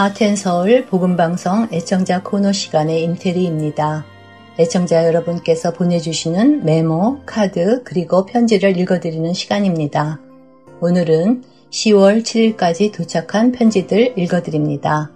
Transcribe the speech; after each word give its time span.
하텐서울 0.00 0.86
복음방송 0.86 1.68
애청자 1.72 2.22
코너 2.22 2.52
시간의 2.52 3.02
임태리입니다. 3.02 4.06
애청자 4.58 5.04
여러분께서 5.04 5.74
보내주시는 5.74 6.64
메모, 6.64 7.18
카드, 7.26 7.82
그리고 7.84 8.24
편지를 8.24 8.78
읽어드리는 8.78 9.30
시간입니다. 9.34 10.18
오늘은 10.80 11.44
10월 11.68 12.22
7일까지 12.22 12.94
도착한 12.94 13.52
편지들 13.52 14.18
읽어드립니다. 14.18 15.10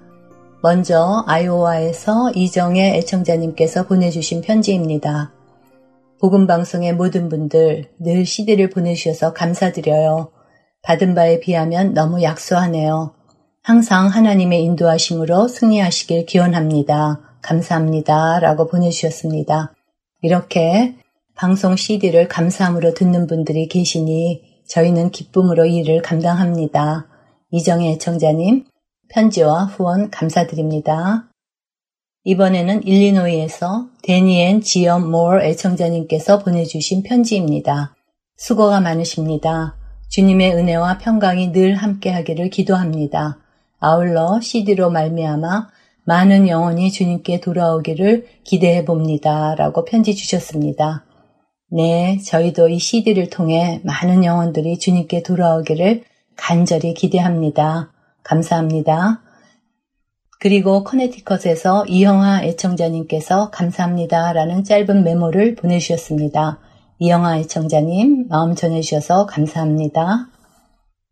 먼저 0.62 1.24
아이오와에서 1.28 2.32
이정의 2.34 2.98
애청자님께서 2.98 3.86
보내주신 3.86 4.42
편지입니다. 4.42 5.32
복음방송의 6.20 6.94
모든 6.94 7.30
분들 7.30 7.86
늘 8.00 8.26
CD를 8.26 8.68
보내주셔서 8.68 9.32
감사드려요. 9.32 10.30
받은 10.82 11.14
바에 11.14 11.40
비하면 11.40 11.94
너무 11.94 12.22
약소하네요. 12.22 13.23
항상 13.66 14.08
하나님의 14.08 14.62
인도하심으로 14.62 15.48
승리하시길 15.48 16.26
기원합니다. 16.26 17.38
감사합니다. 17.40 18.38
라고 18.40 18.66
보내주셨습니다. 18.66 19.72
이렇게 20.20 20.96
방송 21.34 21.74
CD를 21.74 22.28
감사함으로 22.28 22.92
듣는 22.92 23.26
분들이 23.26 23.66
계시니 23.68 24.42
저희는 24.68 25.12
기쁨으로 25.12 25.64
일을 25.64 26.02
감당합니다. 26.02 27.06
이정의 27.52 27.92
애청자님, 27.92 28.66
편지와 29.08 29.64
후원 29.64 30.10
감사드립니다. 30.10 31.30
이번에는 32.24 32.82
일리노이에서 32.82 33.88
데니엔 34.02 34.60
지엄 34.60 35.10
모어 35.10 35.40
애청자님께서 35.40 36.40
보내주신 36.40 37.02
편지입니다. 37.02 37.96
수고가 38.36 38.80
많으십니다. 38.80 39.78
주님의 40.10 40.52
은혜와 40.54 40.98
평강이 40.98 41.52
늘 41.52 41.76
함께하기를 41.76 42.50
기도합니다. 42.50 43.38
아울러 43.84 44.40
CD로 44.40 44.88
말미암아 44.88 45.68
많은 46.06 46.48
영혼이 46.48 46.90
주님께 46.90 47.40
돌아오기를 47.40 48.26
기대해 48.42 48.86
봅니다. 48.86 49.54
라고 49.56 49.84
편지 49.84 50.14
주셨습니다. 50.14 51.04
네, 51.70 52.18
저희도 52.24 52.70
이 52.70 52.78
CD를 52.78 53.28
통해 53.28 53.82
많은 53.84 54.24
영혼들이 54.24 54.78
주님께 54.78 55.22
돌아오기를 55.22 56.02
간절히 56.34 56.94
기대합니다. 56.94 57.92
감사합니다. 58.22 59.20
그리고 60.40 60.82
커네티컷에서 60.82 61.84
이영아 61.86 62.42
애청자님께서 62.44 63.50
감사합니다. 63.50 64.32
라는 64.32 64.64
짧은 64.64 65.04
메모를 65.04 65.56
보내주셨습니다. 65.56 66.58
이영아 67.00 67.36
애청자님 67.40 68.28
마음 68.28 68.54
전해주셔서 68.54 69.26
감사합니다. 69.26 70.28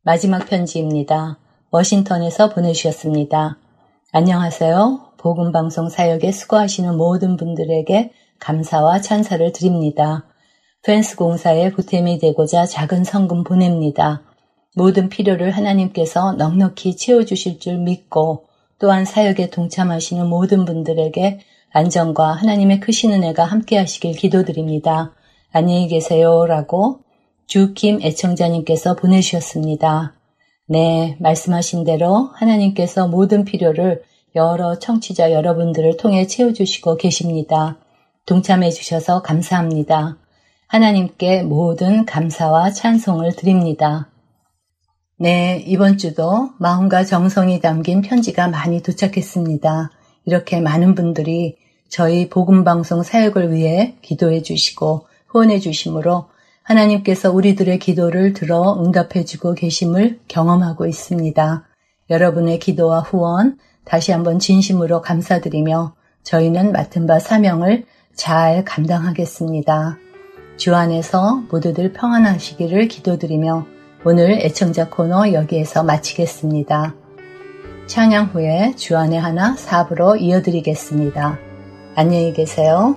마지막 0.05 0.47
편지입니다. 0.47 1.42
워싱턴에서 1.73 2.51
보내주셨습니다. 2.51 3.57
안녕하세요. 4.13 5.15
복음방송 5.17 5.89
사역에 5.89 6.31
수고하시는 6.31 6.95
모든 6.99 7.39
분들에게 7.39 8.13
감사와 8.41 9.01
찬사를 9.01 9.53
드립니다. 9.53 10.27
펜스 10.83 11.17
공사에 11.17 11.73
보탬이 11.73 12.19
되고자 12.19 12.67
작은 12.67 13.05
성금 13.05 13.43
보냅니다. 13.43 14.23
모든 14.77 15.09
필요를 15.09 15.53
하나님께서 15.53 16.33
넉넉히 16.33 16.97
채워주실 16.97 17.59
줄 17.59 17.79
믿고 17.79 18.45
또한 18.79 19.07
사역에 19.07 19.49
동참하시는 19.49 20.27
모든 20.27 20.67
분들에게 20.67 21.41
안전과 21.71 22.33
하나님의 22.33 22.81
크신 22.81 23.13
은혜가 23.13 23.45
함께 23.45 23.79
하시길 23.79 24.15
기도드립니다. 24.17 25.15
안녕히 25.53 25.89
계세요. 25.89 26.45
라고 26.45 27.01
주킴 27.47 28.03
애청자님께서 28.03 28.95
보내주셨습니다. 28.95 30.17
네, 30.67 31.17
말씀하신 31.19 31.85
대로 31.85 32.31
하나님께서 32.35 33.09
모든 33.09 33.45
필요를 33.45 34.03
여러 34.37 34.79
청취자 34.79 35.33
여러분들을 35.33 35.97
통해 35.97 36.27
채워주시고 36.27 36.97
계십니다. 36.97 37.79
동참해 38.27 38.71
주셔서 38.71 39.23
감사합니다. 39.23 40.17
하나님께 40.69 41.43
모든 41.43 42.07
감사와 42.07 42.71
찬송을 42.71 43.35
드립니다. 43.37 44.09
네, 45.19 45.63
이번 45.67 45.99
주도 45.99 46.51
마음과 46.59 47.05
정성이 47.05 47.61
담긴 47.61 48.01
편지가 48.01 48.49
많이 48.49 48.83
도착했습니다. 48.83 49.91
이렇게 50.25 50.61
많은 50.61 50.95
분들이 50.95 51.57
저희 51.89 52.29
복음방송 52.29 53.03
사역을 53.03 53.53
위해 53.53 53.97
기도해 54.01 54.43
주시고 54.43 55.07
후원해 55.27 55.59
주심으로 55.59 56.27
하나님께서 56.63 57.33
우리들의 57.33 57.79
기도를 57.79 58.33
들어 58.33 58.81
응답해 58.81 59.25
주고 59.25 59.55
계심을 59.55 60.21
경험하고 60.29 60.87
있습니다. 60.87 61.65
여러분의 62.11 62.59
기도와 62.59 63.01
후원 63.01 63.59
다시 63.85 64.13
한번 64.13 64.39
진심으로 64.39 65.01
감사드리며 65.01 65.95
저희는 66.23 66.73
맡은 66.73 67.07
바 67.07 67.19
사명을 67.19 67.85
잘 68.15 68.65
감당하겠습니다. 68.65 69.99
주 70.57 70.75
안에서 70.75 71.43
모두들 71.51 71.93
평안하시기를 71.93 72.89
기도드리며 72.89 73.67
오늘 74.05 74.33
애청자 74.45 74.89
코너 74.89 75.33
여기에서 75.33 75.83
마치겠습니다. 75.83 76.95
찬양 77.87 78.31
후에 78.33 78.75
주안의 78.77 79.21
하나 79.21 79.55
사부로 79.57 80.17
이어드리겠습니다. 80.17 81.39
안녕히 81.95 82.33
계세요. 82.33 82.97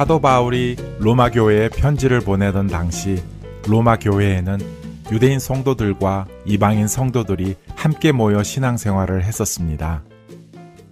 사도 0.00 0.18
바울이 0.18 0.76
로마 0.98 1.30
교회에 1.30 1.68
편지를 1.68 2.20
보내던 2.20 2.68
당시 2.68 3.22
로마 3.68 3.98
교회에는 3.98 4.58
유대인 5.12 5.38
성도들과 5.38 6.26
이방인 6.46 6.88
성도들이 6.88 7.54
함께 7.76 8.10
모여 8.10 8.42
신앙생활을 8.42 9.22
했었습니다. 9.24 10.02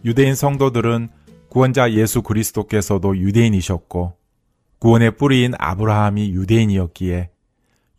유대인 0.04 0.34
성도들은 0.34 1.08
구원자 1.48 1.92
예수 1.92 2.20
그리스도께서도 2.20 3.16
유대인이셨고 3.16 4.14
구원의 4.78 5.16
뿌리인 5.16 5.54
아브라함이 5.58 6.28
유대인이었기에 6.32 7.30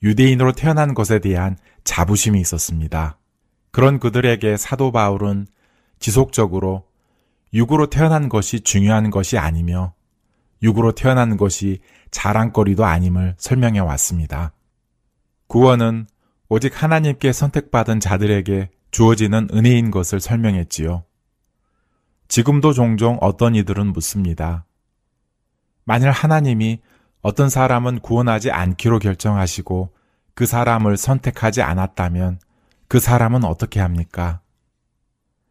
유대인으로 0.03 0.51
태어난 0.51 0.93
것에 0.93 1.17
대한 1.17 1.57
자부심이 1.85 2.39
있었습니다. 2.39 3.17
그런 3.71 3.97
그들에게 3.99 4.57
사도 4.57 4.91
바울은 4.91 5.47
지속적으로 5.97 6.83
육으로 7.51 7.87
태어난 7.87 8.29
것이 8.29 8.59
중요한 8.59 9.09
것이 9.09 9.39
아니며 9.39 9.95
육으로 10.61 10.93
태어난 10.93 11.37
것이 11.37 11.79
자랑거리도 12.11 12.85
아님을 12.85 13.35
설명해 13.37 13.79
왔습니다. 13.79 14.53
구원은 15.47 16.07
오직 16.49 16.81
하나님께 16.81 17.31
선택받은 17.31 17.99
자들에게 17.99 18.69
주어지는 18.91 19.49
은혜인 19.53 19.91
것을 19.91 20.19
설명했지요. 20.19 21.03
지금도 22.27 22.73
종종 22.73 23.17
어떤 23.21 23.55
이들은 23.55 23.87
묻습니다. 23.87 24.65
만일 25.85 26.11
하나님이 26.11 26.81
어떤 27.21 27.49
사람은 27.49 27.99
구원하지 27.99 28.51
않기로 28.51 28.99
결정하시고 28.99 29.93
그 30.35 30.45
사람을 30.45 30.97
선택하지 30.97 31.61
않았다면 31.61 32.39
그 32.87 32.99
사람은 32.99 33.43
어떻게 33.43 33.79
합니까? 33.79 34.41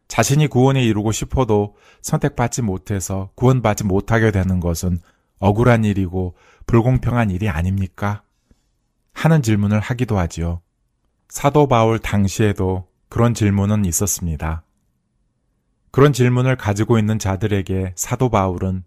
자신이 0.09 0.47
구원에 0.47 0.83
이루고 0.83 1.13
싶어도 1.13 1.75
선택받지 2.01 2.63
못해서 2.63 3.29
구원받지 3.35 3.85
못하게 3.85 4.31
되는 4.31 4.59
것은 4.59 4.99
억울한 5.37 5.85
일이고 5.85 6.35
불공평한 6.65 7.29
일이 7.29 7.47
아닙니까? 7.47 8.23
하는 9.13 9.41
질문을 9.41 9.79
하기도 9.79 10.17
하지요. 10.17 10.61
사도 11.29 11.67
바울 11.67 11.99
당시에도 11.99 12.87
그런 13.07 13.33
질문은 13.33 13.85
있었습니다. 13.85 14.63
그런 15.91 16.11
질문을 16.11 16.57
가지고 16.57 16.97
있는 16.97 17.19
자들에게 17.19 17.93
사도 17.95 18.29
바울은 18.29 18.83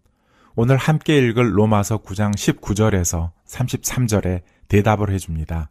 오늘 0.57 0.77
함께 0.77 1.19
읽을 1.19 1.57
로마서 1.57 1.99
9장 1.99 2.35
19절에서 2.35 3.31
33절에 3.47 4.43
대답을 4.69 5.11
해줍니다. 5.13 5.71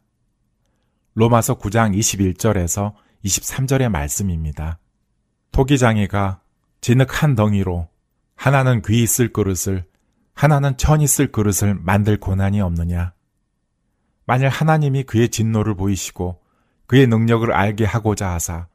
로마서 1.13 1.59
9장 1.59 1.95
21절에서 1.97 2.93
23절의 3.25 3.89
말씀입니다. 3.89 4.79
토기장이가 5.51 6.41
진흙 6.81 7.21
한 7.21 7.35
덩이로 7.35 7.87
하나는 8.35 8.81
귀 8.81 9.03
있을 9.03 9.31
그릇을 9.31 9.85
하나는 10.33 10.77
천 10.77 11.01
있을 11.01 11.31
그릇을 11.31 11.75
만들 11.75 12.19
고난이 12.19 12.61
없느냐. 12.61 13.13
만일 14.25 14.47
하나님이 14.49 15.03
그의 15.03 15.29
진노를 15.29 15.75
보이시고 15.75 16.41
그의 16.87 17.07
능력을 17.07 17.51
알게 17.51 17.85
하고자 17.85 18.29
하사 18.31 18.67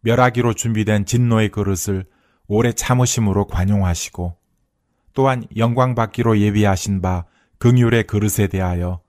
멸하기로 0.00 0.54
준비된 0.54 1.06
진노의 1.06 1.50
그릇을 1.50 2.04
오래 2.46 2.72
참으심으로 2.72 3.46
관용하시고 3.46 4.36
또한 5.14 5.44
영광 5.56 5.94
받기로 5.94 6.38
예비하신 6.38 7.00
바 7.00 7.24
긍휼의 7.58 8.04
그릇에 8.04 8.48
대하여 8.48 9.00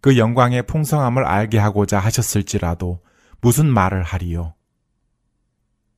그 0.00 0.16
영광의 0.16 0.66
풍성함을 0.66 1.24
알게 1.24 1.58
하고자 1.58 1.98
하셨을지라도 1.98 3.00
무슨 3.40 3.66
말을 3.66 4.02
하리요? 4.02 4.54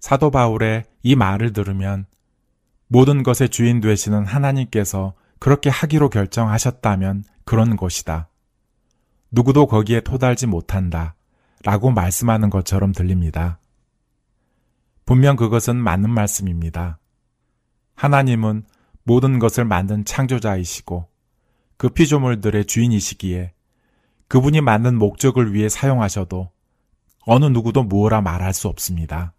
사도 0.02 0.32
바울의 0.32 0.82
이 1.04 1.14
말을 1.14 1.52
들으면 1.52 2.06
모든 2.88 3.23
것의 3.23 3.50
주인 3.50 3.80
되시는 3.80 4.26
하나님께서 4.26 5.14
그렇게 5.38 5.71
하기로 5.71 6.11
결정하셨다면 6.11 7.23
그런 7.44 7.76
것이다. 7.76 8.28
누구도 9.30 9.66
거기에 9.68 10.00
토달지 10.00 10.49
못한다. 10.49 11.14
라고 11.62 11.92
말씀하는 11.92 12.50
것처럼 12.50 12.90
들립니다. 12.90 13.61
분명 15.04 15.37
그것은 15.37 15.76
맞는 15.76 16.11
말씀입니다. 16.11 16.99
하나님은 17.94 18.64
모든 19.04 19.38
것을 19.38 19.64
만든 19.64 20.04
창조자이시고 20.04 21.06
그 21.76 21.88
피조물들의 21.88 22.64
주인이시기에 22.64 23.52
그분이 24.26 24.62
만든 24.62 24.99
목적을 24.99 25.54
위해 25.54 25.68
사용하셔도 25.68 26.50
어느 27.21 27.44
누구도 27.44 27.85
무엇라 27.85 28.21
말할 28.21 28.52
수 28.52 28.66
없습니다. 28.66 29.35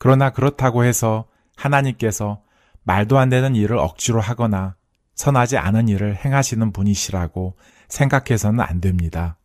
그러나 0.00 0.30
그렇다고 0.30 0.82
해서 0.82 1.26
하나님께서 1.56 2.42
말도 2.84 3.18
안 3.18 3.28
되는 3.28 3.54
일을 3.54 3.76
억지로 3.76 4.22
하거나 4.22 4.74
선하지 5.14 5.58
않은 5.58 5.88
일을 5.88 6.16
행하시는 6.16 6.72
분이시라고 6.72 7.58
생각해서는 7.88 8.60
안 8.60 8.80
됩니다. 8.80 9.36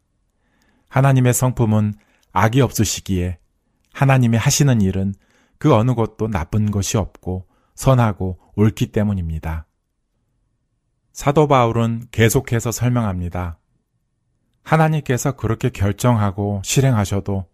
하나님의 0.87 1.33
성품은 1.33 1.95
악이 2.31 2.61
없으시기에 2.61 3.37
하나님이 3.91 4.37
하시는 4.37 4.79
일은 4.79 5.13
그 5.57 5.75
어느 5.75 5.93
것도 5.93 6.29
나쁜 6.29 6.71
것이 6.71 6.95
없고 6.95 7.47
선하고 7.75 8.39
옳기 8.55 8.93
때문입니다. 8.93 9.67
사도 11.11 11.49
바울은 11.49 12.07
계속해서 12.11 12.71
설명합니다. 12.71 13.59
하나님께서 14.63 15.33
그렇게 15.33 15.69
결정하고 15.69 16.61
실행하셔도 16.63 17.45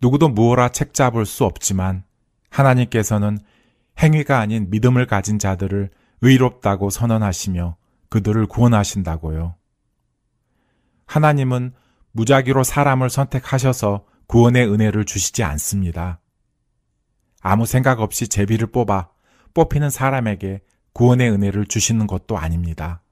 누구도 0.00 0.28
무엇라 0.28 0.70
책 0.70 0.92
잡을 0.92 1.24
수 1.24 1.44
없지만 1.44 2.02
하나님께서는 2.50 3.38
행위가 3.98 4.38
아닌 4.38 4.68
믿음을 4.70 5.06
가진 5.06 5.38
자들을 5.38 5.90
의롭다고 6.22 6.90
선언하시며 6.90 7.76
그들을 8.08 8.46
구원하신다고요. 8.46 9.54
하나님은 11.06 11.72
무작위로 12.12 12.64
사람을 12.64 13.10
선택하셔서 13.10 14.04
구원의 14.26 14.72
은혜를 14.72 15.04
주시지 15.04 15.44
않습니다. 15.44 16.20
아무 17.40 17.66
생각 17.66 18.00
없이 18.00 18.28
제비를 18.28 18.68
뽑아 18.68 19.08
뽑히는 19.54 19.90
사람에게 19.90 20.60
구원의 20.92 21.30
은혜를 21.30 21.66
주시는 21.66 22.06
것도 22.06 22.38
아닙니다. 22.38 23.02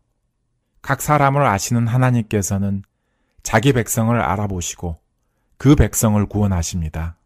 각 0.82 1.00
사람을 1.00 1.46
아시는 1.46 1.86
하나님께서는 1.86 2.82
자기 3.42 3.72
백성을 3.72 4.18
알아보시고 4.18 4.98
그 5.56 5.76
백성을 5.76 6.24
구원하십니다. 6.26 7.16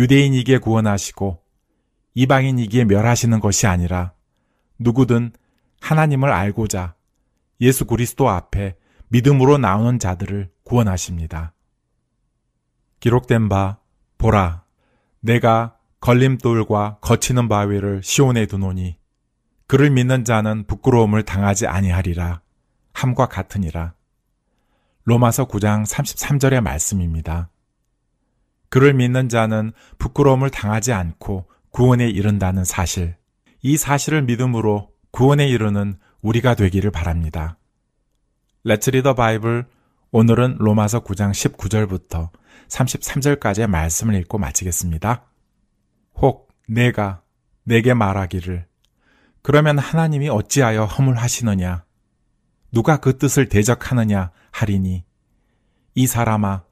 유대인이기에 0.00 0.58
구원하시고 0.58 1.42
이방인이기에 2.14 2.86
멸하시는 2.86 3.38
것이 3.38 3.66
아니라 3.66 4.14
누구든 4.78 5.32
하나님을 5.82 6.32
알고자 6.32 6.94
예수 7.60 7.84
그리스도 7.84 8.30
앞에 8.30 8.76
믿음으로 9.08 9.58
나오는 9.58 9.98
자들을 9.98 10.50
구원하십니다. 10.64 11.52
기록된 13.00 13.50
바 13.50 13.76
보라 14.16 14.64
내가 15.20 15.76
걸림돌과 16.00 17.00
거치는 17.02 17.48
바위를 17.48 18.02
시온에 18.02 18.46
두노니 18.46 18.96
그를 19.66 19.90
믿는 19.90 20.24
자는 20.24 20.64
부끄러움을 20.66 21.24
당하지 21.24 21.66
아니하리라 21.66 22.40
함과 22.94 23.26
같으니라. 23.26 23.92
로마서 25.04 25.46
9장 25.46 25.86
33절의 25.86 26.62
말씀입니다. 26.62 27.50
그를 28.70 28.94
믿는 28.94 29.28
자는 29.28 29.72
부끄러움을 29.98 30.50
당하지 30.50 30.92
않고 30.92 31.46
구원에 31.70 32.08
이른다는 32.08 32.64
사실. 32.64 33.16
이 33.62 33.76
사실을 33.76 34.22
믿음으로 34.22 34.90
구원에 35.10 35.48
이르는 35.48 35.98
우리가 36.22 36.54
되기를 36.54 36.90
바랍니다. 36.90 37.58
레츠 38.64 38.90
리더 38.90 39.14
바이블 39.14 39.66
오늘은 40.12 40.56
로마서 40.58 41.00
9장 41.04 41.32
19절부터 41.32 42.30
33절까지의 42.68 43.66
말씀을 43.66 44.14
읽고 44.14 44.38
마치겠습니다. 44.38 45.24
혹 46.14 46.48
내가 46.68 47.22
내게 47.64 47.94
말하기를 47.94 48.66
그러면 49.42 49.78
하나님이 49.78 50.28
어찌하여 50.28 50.84
허물하시느냐 50.84 51.84
누가 52.72 52.98
그 52.98 53.18
뜻을 53.18 53.48
대적하느냐 53.48 54.30
하리니 54.52 55.04
이 55.94 56.06
사람아 56.06 56.64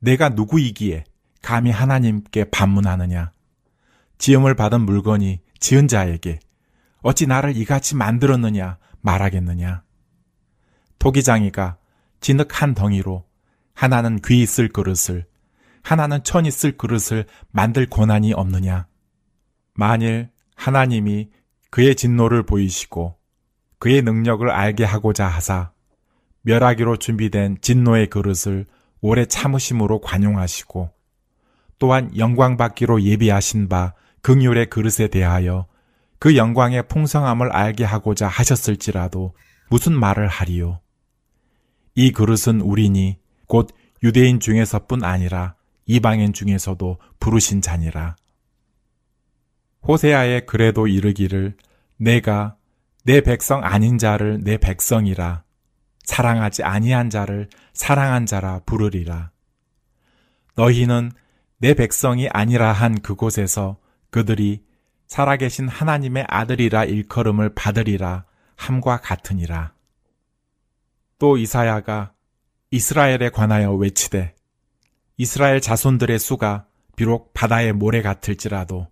내가 0.00 0.30
누구이기에 0.30 1.04
감히 1.46 1.70
하나님께 1.70 2.50
반문하느냐? 2.50 3.30
지음을 4.18 4.56
받은 4.56 4.80
물건이 4.80 5.38
지은 5.60 5.86
자에게 5.86 6.40
어찌 7.02 7.28
나를 7.28 7.56
이같이 7.56 7.94
만들었느냐 7.94 8.78
말하겠느냐? 9.00 9.84
토기장이가 10.98 11.76
진흙 12.18 12.60
한 12.60 12.74
덩이로 12.74 13.24
하나는 13.74 14.18
귀 14.24 14.42
있을 14.42 14.68
그릇을 14.70 15.24
하나는 15.84 16.24
천 16.24 16.46
있을 16.46 16.76
그릇을 16.76 17.26
만들 17.52 17.86
권한이 17.86 18.32
없느냐? 18.32 18.88
만일 19.72 20.30
하나님이 20.56 21.30
그의 21.70 21.94
진노를 21.94 22.42
보이시고 22.42 23.18
그의 23.78 24.02
능력을 24.02 24.50
알게 24.50 24.82
하고자 24.82 25.28
하사 25.28 25.70
멸하기로 26.42 26.96
준비된 26.96 27.58
진노의 27.60 28.08
그릇을 28.08 28.66
오래 29.00 29.26
참으심으로 29.26 30.00
관용하시고 30.00 30.95
또한 31.78 32.16
영광 32.16 32.56
받기로 32.56 33.02
예비하신 33.02 33.68
바 33.68 33.94
긍휼의 34.22 34.70
그릇에 34.70 35.08
대하여 35.08 35.66
그 36.18 36.36
영광의 36.36 36.88
풍성함을 36.88 37.52
알게 37.52 37.84
하고자 37.84 38.28
하셨을지라도 38.28 39.34
무슨 39.68 39.92
말을 39.98 40.28
하리요? 40.28 40.80
이 41.94 42.12
그릇은 42.12 42.60
우리니 42.60 43.18
곧 43.46 43.70
유대인 44.02 44.40
중에서뿐 44.40 45.04
아니라 45.04 45.54
이방인 45.86 46.32
중에서도 46.32 46.98
부르신 47.20 47.60
자니라. 47.60 48.16
호세아의 49.86 50.46
그래도 50.46 50.86
이르기를 50.86 51.56
내가 51.96 52.56
내 53.04 53.20
백성 53.20 53.62
아닌 53.64 53.98
자를 53.98 54.40
내 54.42 54.58
백성이라 54.58 55.44
사랑하지 56.04 56.64
아니한 56.64 57.08
자를 57.08 57.48
사랑한 57.72 58.26
자라 58.26 58.60
부르리라. 58.66 59.30
너희는 60.56 61.12
내 61.58 61.74
백성이 61.74 62.28
아니라 62.28 62.72
한 62.72 63.00
그곳에서 63.00 63.78
그들이 64.10 64.64
살아계신 65.06 65.68
하나님의 65.68 66.26
아들이라 66.28 66.84
일컬음을 66.84 67.54
받으리라 67.54 68.24
함과 68.56 68.98
같으니라. 68.98 69.72
또 71.18 71.38
이사야가 71.38 72.12
이스라엘에 72.70 73.30
관하여 73.30 73.72
외치되 73.72 74.34
이스라엘 75.16 75.60
자손들의 75.60 76.18
수가 76.18 76.66
비록 76.94 77.32
바다의 77.32 77.72
모래 77.72 78.02
같을지라도 78.02 78.88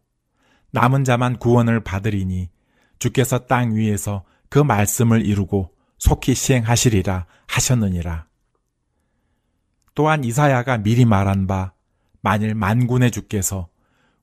남은 0.70 1.04
자만 1.04 1.38
구원을 1.38 1.84
받으리니 1.84 2.50
주께서 2.98 3.46
땅 3.46 3.74
위에서 3.74 4.24
그 4.48 4.58
말씀을 4.58 5.26
이루고 5.26 5.74
속히 5.98 6.34
시행하시리라 6.34 7.26
하셨느니라. 7.46 8.26
또한 9.94 10.24
이사야가 10.24 10.78
미리 10.78 11.04
말한 11.04 11.46
바 11.46 11.72
만일 12.24 12.54
만군의 12.54 13.10
주께서 13.10 13.68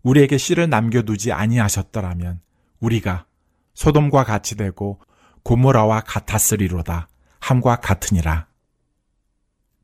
우리에게 0.01 0.39
씨를 0.39 0.67
남겨두지 0.72 1.31
아니하셨더라면 1.31 2.41
우리가 2.79 3.27
소돔과 3.75 4.24
같이 4.24 4.58
되고 4.58 5.00
고모라와 5.43 6.01
같았으리로다 6.01 7.10
함과 7.39 7.75
같으니라. 7.75 8.48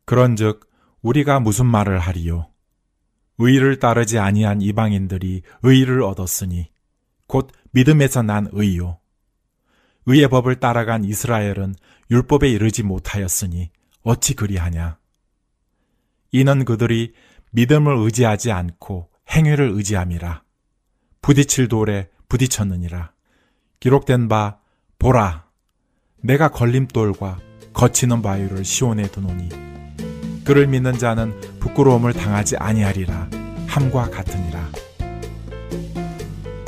그런즉 0.05 0.67
우리가 1.03 1.39
무슨 1.39 1.67
말을 1.67 1.99
하리요? 1.99 2.49
의를 3.37 3.77
따르지 3.77 4.17
아니한 4.17 4.63
이방인들이 4.63 5.43
의를 5.61 6.01
얻었으니 6.01 6.71
곧 7.27 7.51
믿음에서 7.69 8.23
난 8.23 8.47
의요. 8.51 8.99
의의 10.07 10.27
법을 10.27 10.59
따라간 10.59 11.05
이스라엘은 11.05 11.75
율법에 12.09 12.49
이르지 12.49 12.81
못하였으니 12.81 13.69
어찌 14.01 14.33
그리하냐? 14.33 14.97
이는 16.31 16.65
그들이 16.65 17.13
믿음을 17.51 17.95
의지하지 17.97 18.51
않고 18.51 19.09
행위를 19.31 19.71
의지함이라. 19.73 20.43
부딪힐 21.21 21.67
돌에 21.67 22.09
부딪혔느니라. 22.29 23.11
기록된 23.79 24.27
바 24.27 24.57
보라 24.99 25.45
내가 26.21 26.49
걸림돌과 26.49 27.39
거치는 27.73 28.21
바위를 28.21 28.65
시온에 28.65 29.03
두노니 29.03 29.49
그를 30.43 30.67
믿는 30.67 30.97
자는 30.97 31.39
부끄러움을 31.59 32.13
당하지 32.13 32.57
아니하리라 32.57 33.29
함과 33.67 34.09
같으니라. 34.09 34.67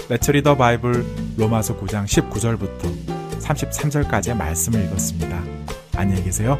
레처리 0.09 0.43
더 0.43 0.57
바이블 0.57 1.05
로마서 1.37 1.79
9장 1.79 2.05
19절부터 2.05 3.39
33절까지의 3.39 4.35
말씀을 4.35 4.83
읽었습니다. 4.85 5.43
안녕히 5.95 6.23
계세요. 6.23 6.59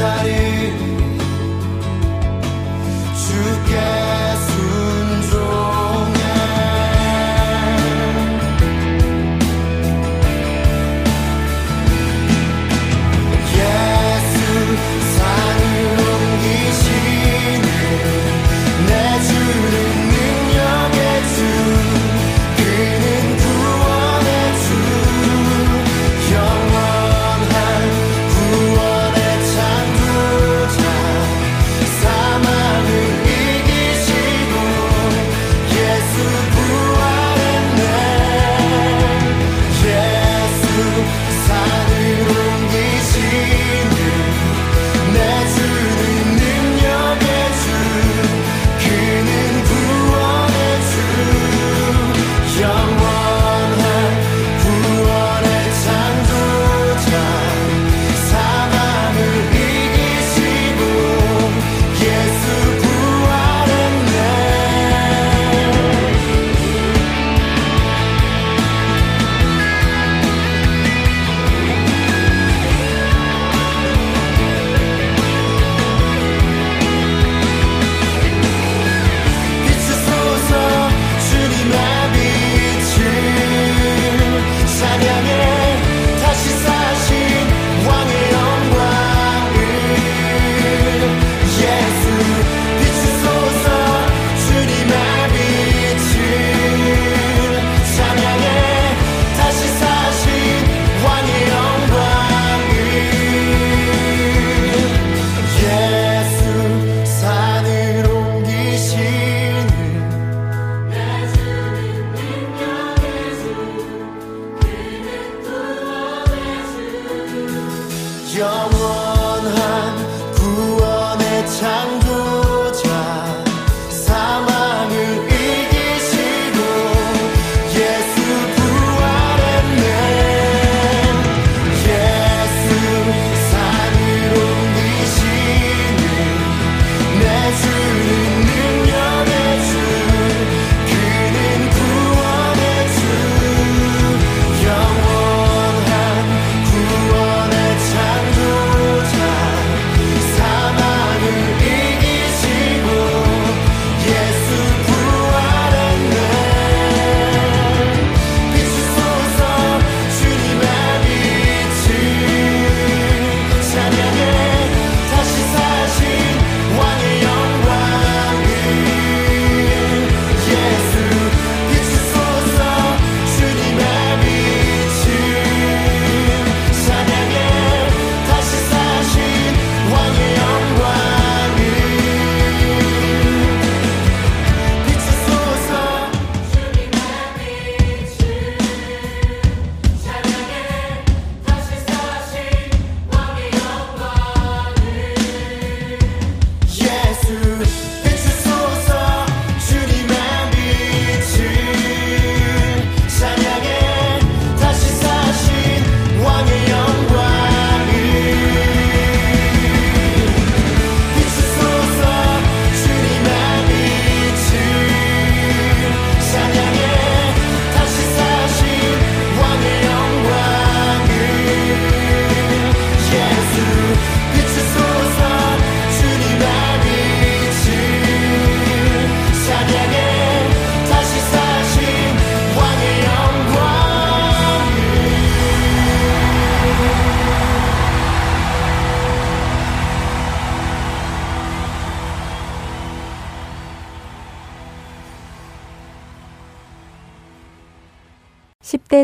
주 0.00 0.49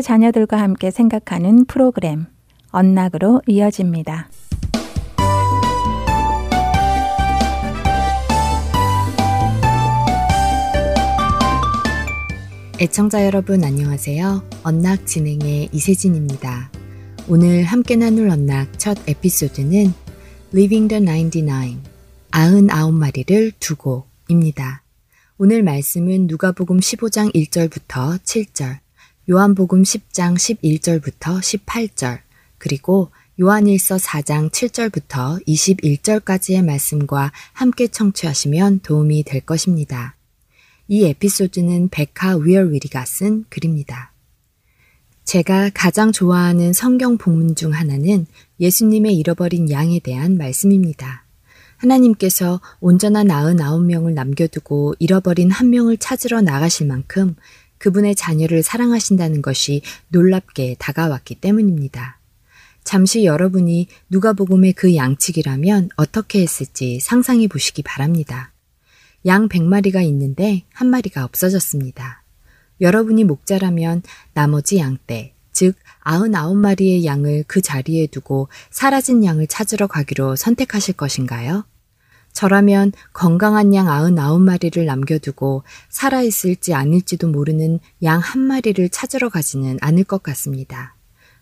자녀들과 0.03 0.59
함께 0.61 0.91
생각하는 0.91 1.65
프로그램 1.65 2.25
언락으로 2.71 3.41
이어집니다. 3.47 4.29
애청자 12.79 13.25
여러분 13.25 13.63
안녕하세요. 13.63 14.47
언락 14.63 15.07
진행의 15.07 15.69
이세진입니다. 15.71 16.71
오늘 17.27 17.63
함께 17.63 17.95
나눌 17.95 18.29
언락 18.29 18.77
첫 18.77 18.97
에피소드는 19.09 19.91
Living 20.53 20.87
the 20.87 21.03
99, 21.03 21.81
99마리를 22.31 23.53
두고입니다. 23.59 24.83
오늘 25.39 25.63
말씀은 25.63 26.27
누가복음 26.27 26.77
15장 26.77 27.33
1절부터 27.33 28.19
7절, 28.19 28.77
요한복음 29.29 29.83
10장 29.83 30.35
11절부터 30.35 31.41
18절, 31.41 32.19
그리고 32.57 33.11
요한일서 33.37 33.97
4장 33.97 34.49
7절부터 34.49 35.45
21절까지의 35.45 36.63
말씀과 36.63 37.33
함께 37.51 37.89
청취하시면 37.89 38.79
도움이 38.83 39.23
될 39.23 39.41
것입니다. 39.41 40.15
이 40.87 41.03
에피소드는 41.03 41.89
베카 41.89 42.37
위얼위리가 42.37 43.03
쓴 43.03 43.43
글입니다. 43.49 44.13
제가 45.25 45.71
가장 45.73 46.13
좋아하는 46.13 46.71
성경 46.71 47.17
본문 47.17 47.55
중 47.55 47.73
하나는 47.73 48.27
예수님의 48.61 49.17
잃어버린 49.17 49.69
양에 49.69 49.99
대한 49.99 50.37
말씀입니다. 50.37 51.25
하나님께서 51.75 52.61
온전한 52.79 53.27
99명을 53.27 54.13
남겨두고 54.13 54.95
잃어버린 54.99 55.51
한 55.51 55.69
명을 55.69 55.97
찾으러 55.97 56.39
나가실 56.39 56.87
만큼 56.87 57.35
그분의 57.77 58.15
자녀를 58.15 58.63
사랑하신다는 58.63 59.41
것이 59.41 59.81
놀랍게 60.09 60.77
다가왔기 60.79 61.35
때문입니다. 61.35 62.19
잠시 62.83 63.25
여러분이 63.25 63.87
누가복음의 64.09 64.73
그 64.73 64.95
양측이라면 64.95 65.89
어떻게 65.97 66.41
했을지 66.41 66.99
상상해 67.01 67.47
보시기 67.47 67.83
바랍니다. 67.83 68.53
양 69.25 69.49
100마리가 69.49 70.03
있는데 70.05 70.63
한 70.71 70.89
마리가 70.89 71.25
없어졌습니다. 71.25 72.23
여러분이 72.79 73.25
목자라면 73.25 74.03
나머지 74.33 74.77
양떼, 74.77 75.33
즉 75.51 75.75
99마리의 76.05 77.03
양을 77.03 77.43
그 77.47 77.61
자리에 77.61 78.07
두고 78.07 78.47
사라진 78.69 79.25
양을 79.25 79.47
찾으러 79.47 79.87
가기로 79.87 80.35
선택하실 80.35 80.93
것인가요? 80.93 81.65
저라면 82.37 82.91
건강한 83.13 83.73
양 83.73 83.87
99마리를 83.87 84.85
남겨두고 84.85 85.63
살아있을지 85.89 86.75
아닐지도 86.75 87.29
모르는 87.29 87.79
양 88.03 88.19
한 88.19 88.41
마리를 88.41 88.89
찾으러 88.89 89.29
가지는 89.29 89.79
않을 89.81 90.03
것 90.03 90.21
같습니다. 90.21 90.93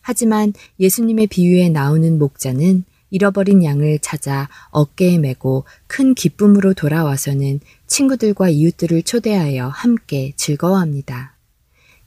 하지만 0.01 0.53
예수님의 0.79 1.27
비유에 1.27 1.67
나오는 1.67 2.17
목자는 2.17 2.85
잃어버린 3.09 3.61
양을 3.61 3.99
찾아 3.99 4.47
어깨에 4.69 5.17
메고 5.17 5.65
큰 5.87 6.15
기쁨으로 6.15 6.73
돌아와서는 6.73 7.59
친구들과 7.87 8.47
이웃들을 8.47 9.03
초대하여 9.03 9.67
함께 9.67 10.31
즐거워합니다. 10.37 11.34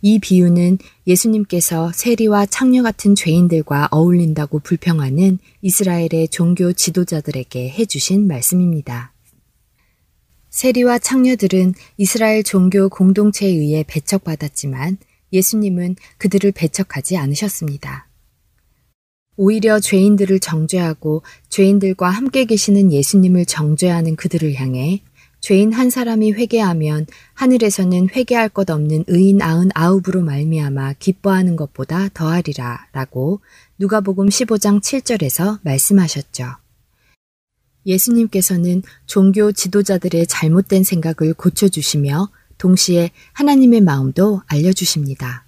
이 0.00 0.18
비유는 0.20 0.78
예수님께서 1.06 1.90
세리와 1.92 2.46
창녀 2.46 2.82
같은 2.82 3.14
죄인들과 3.14 3.88
어울린다고 3.90 4.60
불평하는 4.60 5.38
이스라엘의 5.62 6.28
종교 6.30 6.72
지도자들에게 6.72 7.70
해주신 7.70 8.28
말씀입니다. 8.28 9.12
세리와 10.50 10.98
창녀들은 10.98 11.74
이스라엘 11.96 12.42
종교 12.42 12.88
공동체에 12.88 13.48
의해 13.48 13.84
배척받았지만 13.86 14.98
예수님은 15.32 15.96
그들을 16.16 16.52
배척하지 16.52 17.16
않으셨습니다. 17.16 18.08
오히려 19.36 19.78
죄인들을 19.78 20.40
정죄하고 20.40 21.22
죄인들과 21.48 22.08
함께 22.08 22.44
계시는 22.44 22.92
예수님을 22.92 23.46
정죄하는 23.46 24.16
그들을 24.16 24.54
향해 24.54 25.02
죄인 25.40 25.72
한 25.72 25.88
사람이 25.88 26.32
회개하면 26.32 27.06
하늘에서는 27.34 28.08
회개할 28.10 28.48
것 28.48 28.70
없는 28.70 29.04
의인 29.06 29.40
아흔 29.40 29.70
아홉으로 29.74 30.22
말미암아 30.22 30.94
기뻐하는 30.94 31.56
것보다 31.56 32.08
더하리라 32.12 32.86
라고 32.92 33.40
누가복음 33.78 34.28
15장 34.28 34.80
7절에서 34.80 35.60
말씀하셨죠. 35.62 36.56
예수님께서는 37.86 38.82
종교 39.06 39.52
지도자들의 39.52 40.26
잘못된 40.26 40.84
생각을 40.84 41.34
고쳐주시며 41.34 42.28
동시에 42.58 43.12
하나님의 43.32 43.80
마음도 43.80 44.42
알려주십니다. 44.46 45.44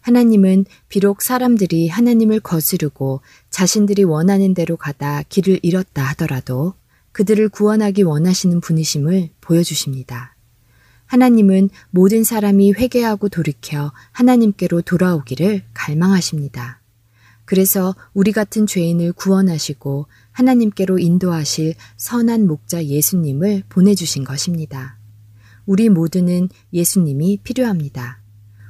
하나님은 0.00 0.64
비록 0.88 1.20
사람들이 1.20 1.88
하나님을 1.88 2.40
거스르고 2.40 3.20
자신들이 3.50 4.04
원하는 4.04 4.54
대로 4.54 4.76
가다 4.76 5.22
길을 5.28 5.60
잃었다 5.62 6.02
하더라도 6.10 6.74
그들을 7.16 7.48
구원하기 7.48 8.02
원하시는 8.02 8.60
분이심을 8.60 9.30
보여주십니다. 9.40 10.36
하나님은 11.06 11.70
모든 11.88 12.24
사람이 12.24 12.74
회개하고 12.74 13.30
돌이켜 13.30 13.90
하나님께로 14.12 14.82
돌아오기를 14.82 15.62
갈망하십니다. 15.72 16.82
그래서 17.46 17.94
우리 18.12 18.32
같은 18.32 18.66
죄인을 18.66 19.14
구원하시고 19.14 20.08
하나님께로 20.32 20.98
인도하실 20.98 21.76
선한 21.96 22.46
목자 22.46 22.84
예수님을 22.84 23.62
보내주신 23.70 24.24
것입니다. 24.24 24.98
우리 25.64 25.88
모두는 25.88 26.50
예수님이 26.74 27.38
필요합니다. 27.42 28.20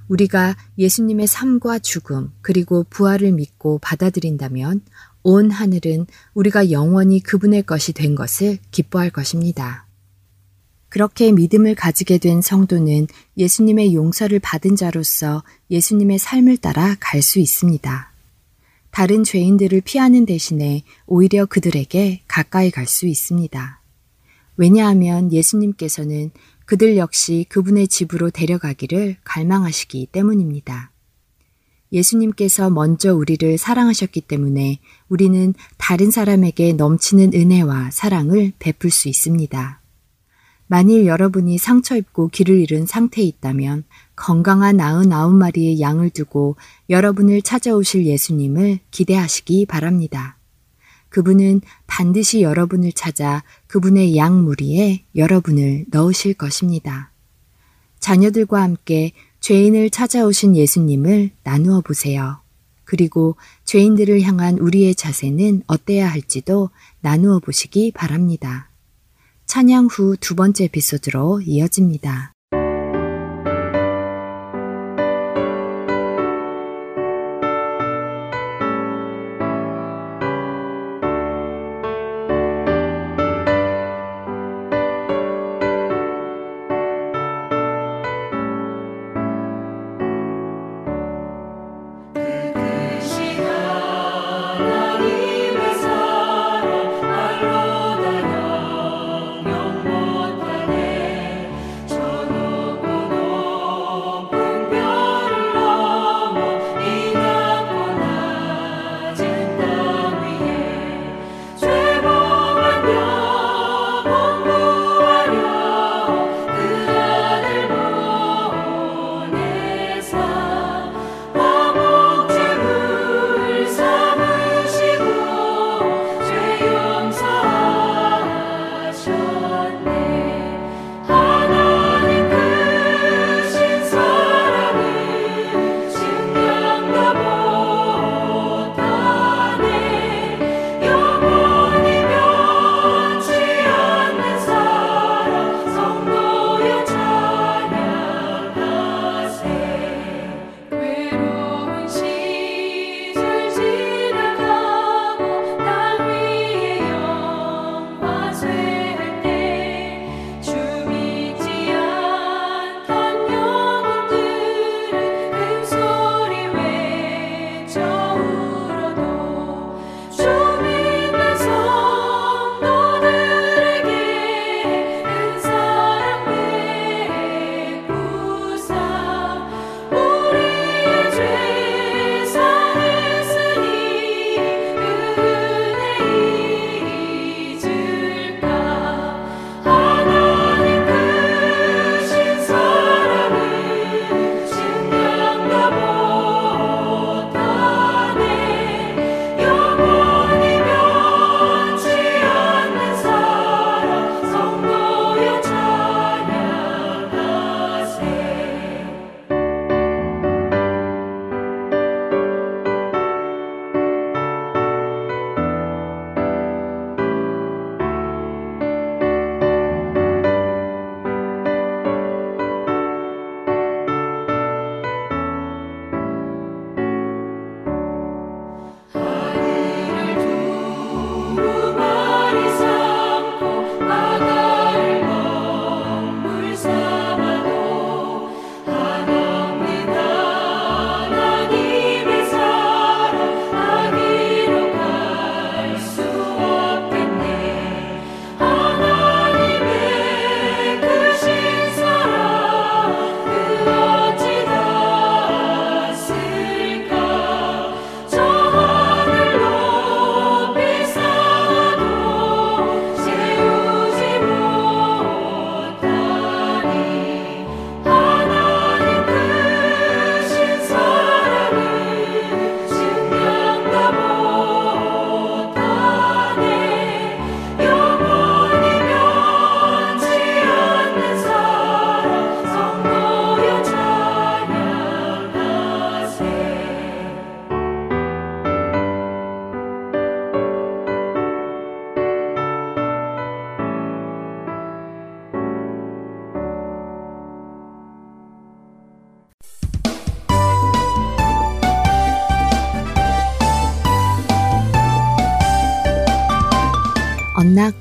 우리가 0.06 0.56
예수님의 0.78 1.26
삶과 1.26 1.80
죽음 1.80 2.30
그리고 2.42 2.84
부활을 2.90 3.32
믿고 3.32 3.80
받아들인다면 3.82 4.82
온 5.28 5.50
하늘은 5.50 6.06
우리가 6.34 6.70
영원히 6.70 7.18
그분의 7.18 7.64
것이 7.64 7.92
된 7.92 8.14
것을 8.14 8.58
기뻐할 8.70 9.10
것입니다. 9.10 9.84
그렇게 10.88 11.32
믿음을 11.32 11.74
가지게 11.74 12.18
된 12.18 12.40
성도는 12.40 13.08
예수님의 13.36 13.92
용서를 13.92 14.38
받은 14.38 14.76
자로서 14.76 15.42
예수님의 15.68 16.20
삶을 16.20 16.58
따라 16.58 16.94
갈 17.00 17.22
수 17.22 17.40
있습니다. 17.40 18.12
다른 18.92 19.24
죄인들을 19.24 19.80
피하는 19.80 20.26
대신에 20.26 20.84
오히려 21.06 21.44
그들에게 21.44 22.22
가까이 22.28 22.70
갈 22.70 22.86
수 22.86 23.08
있습니다. 23.08 23.80
왜냐하면 24.56 25.32
예수님께서는 25.32 26.30
그들 26.66 26.96
역시 26.98 27.46
그분의 27.48 27.88
집으로 27.88 28.30
데려가기를 28.30 29.16
갈망하시기 29.24 30.06
때문입니다. 30.12 30.92
예수님께서 31.92 32.70
먼저 32.70 33.14
우리를 33.14 33.58
사랑하셨기 33.58 34.22
때문에 34.22 34.80
우리는 35.08 35.54
다른 35.76 36.10
사람에게 36.10 36.72
넘치는 36.72 37.32
은혜와 37.34 37.90
사랑을 37.92 38.52
베풀 38.58 38.90
수 38.90 39.08
있습니다. 39.08 39.80
만일 40.68 41.06
여러분이 41.06 41.58
상처 41.58 41.96
입고 41.96 42.28
길을 42.28 42.58
잃은 42.60 42.86
상태에 42.86 43.24
있다면 43.24 43.84
건강한 44.16 44.78
99마리의 44.78 45.78
양을 45.78 46.10
두고 46.10 46.56
여러분을 46.90 47.42
찾아오실 47.42 48.06
예수님을 48.06 48.80
기대하시기 48.90 49.66
바랍니다. 49.66 50.36
그분은 51.08 51.60
반드시 51.86 52.42
여러분을 52.42 52.92
찾아 52.92 53.44
그분의 53.68 54.16
양 54.16 54.42
무리에 54.44 55.04
여러분을 55.14 55.86
넣으실 55.90 56.34
것입니다. 56.34 57.12
자녀들과 58.00 58.60
함께 58.60 59.12
죄인을 59.40 59.90
찾아오신 59.90 60.56
예수님을 60.56 61.30
나누어 61.44 61.80
보세요. 61.80 62.40
그리고 62.86 63.36
죄인들을 63.64 64.22
향한 64.22 64.58
우리의 64.58 64.94
자세는 64.94 65.64
어때야 65.66 66.10
할지도 66.10 66.70
나누어 67.00 67.40
보시기 67.40 67.92
바랍니다. 67.92 68.70
찬양 69.44 69.86
후 69.86 70.16
두 70.16 70.34
번째 70.34 70.64
에피소드로 70.64 71.42
이어집니다. 71.42 72.35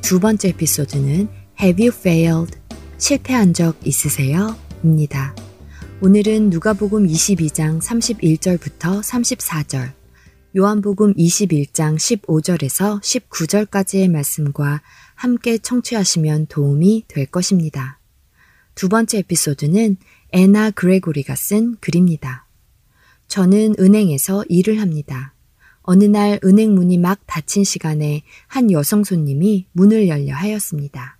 두 0.06 0.20
번째 0.20 0.50
에피소드는 0.50 1.28
Have 1.60 1.84
you 1.84 1.88
failed? 1.88 2.56
실패한 3.00 3.56
적 3.56 3.76
있으세요? 3.88 4.56
입니다. 4.84 5.36
오늘은 6.00 6.52
누가복음 6.52 7.08
22장 7.08 7.82
31절부터 7.82 9.02
34절, 9.02 9.94
요한복음 10.56 11.15
21장 11.15 11.96
15절에서 11.96 13.02
19절까지의 13.02 14.12
말씀과 14.12 14.84
함께 15.15 15.58
청취하시면 15.58 16.46
도움이 16.50 17.06
될 17.08 17.26
것입니다. 17.26 18.00
두 18.76 18.89
번째 18.89 19.18
에피소드는 19.18 19.98
에나 20.34 20.70
그레고리가 20.70 21.36
쓴 21.36 21.78
글입니다. 21.82 22.48
저는 23.28 23.74
은행에서 23.80 24.46
일을 24.50 24.82
합니다. 24.82 25.35
어느 25.88 26.04
날 26.04 26.39
은행 26.43 26.74
문이 26.74 26.98
막 26.98 27.19
닫힌 27.28 27.63
시간에 27.63 28.24
한 28.48 28.71
여성 28.71 29.04
손님이 29.04 29.67
문을 29.71 30.08
열려 30.08 30.34
하였습니다. 30.36 31.17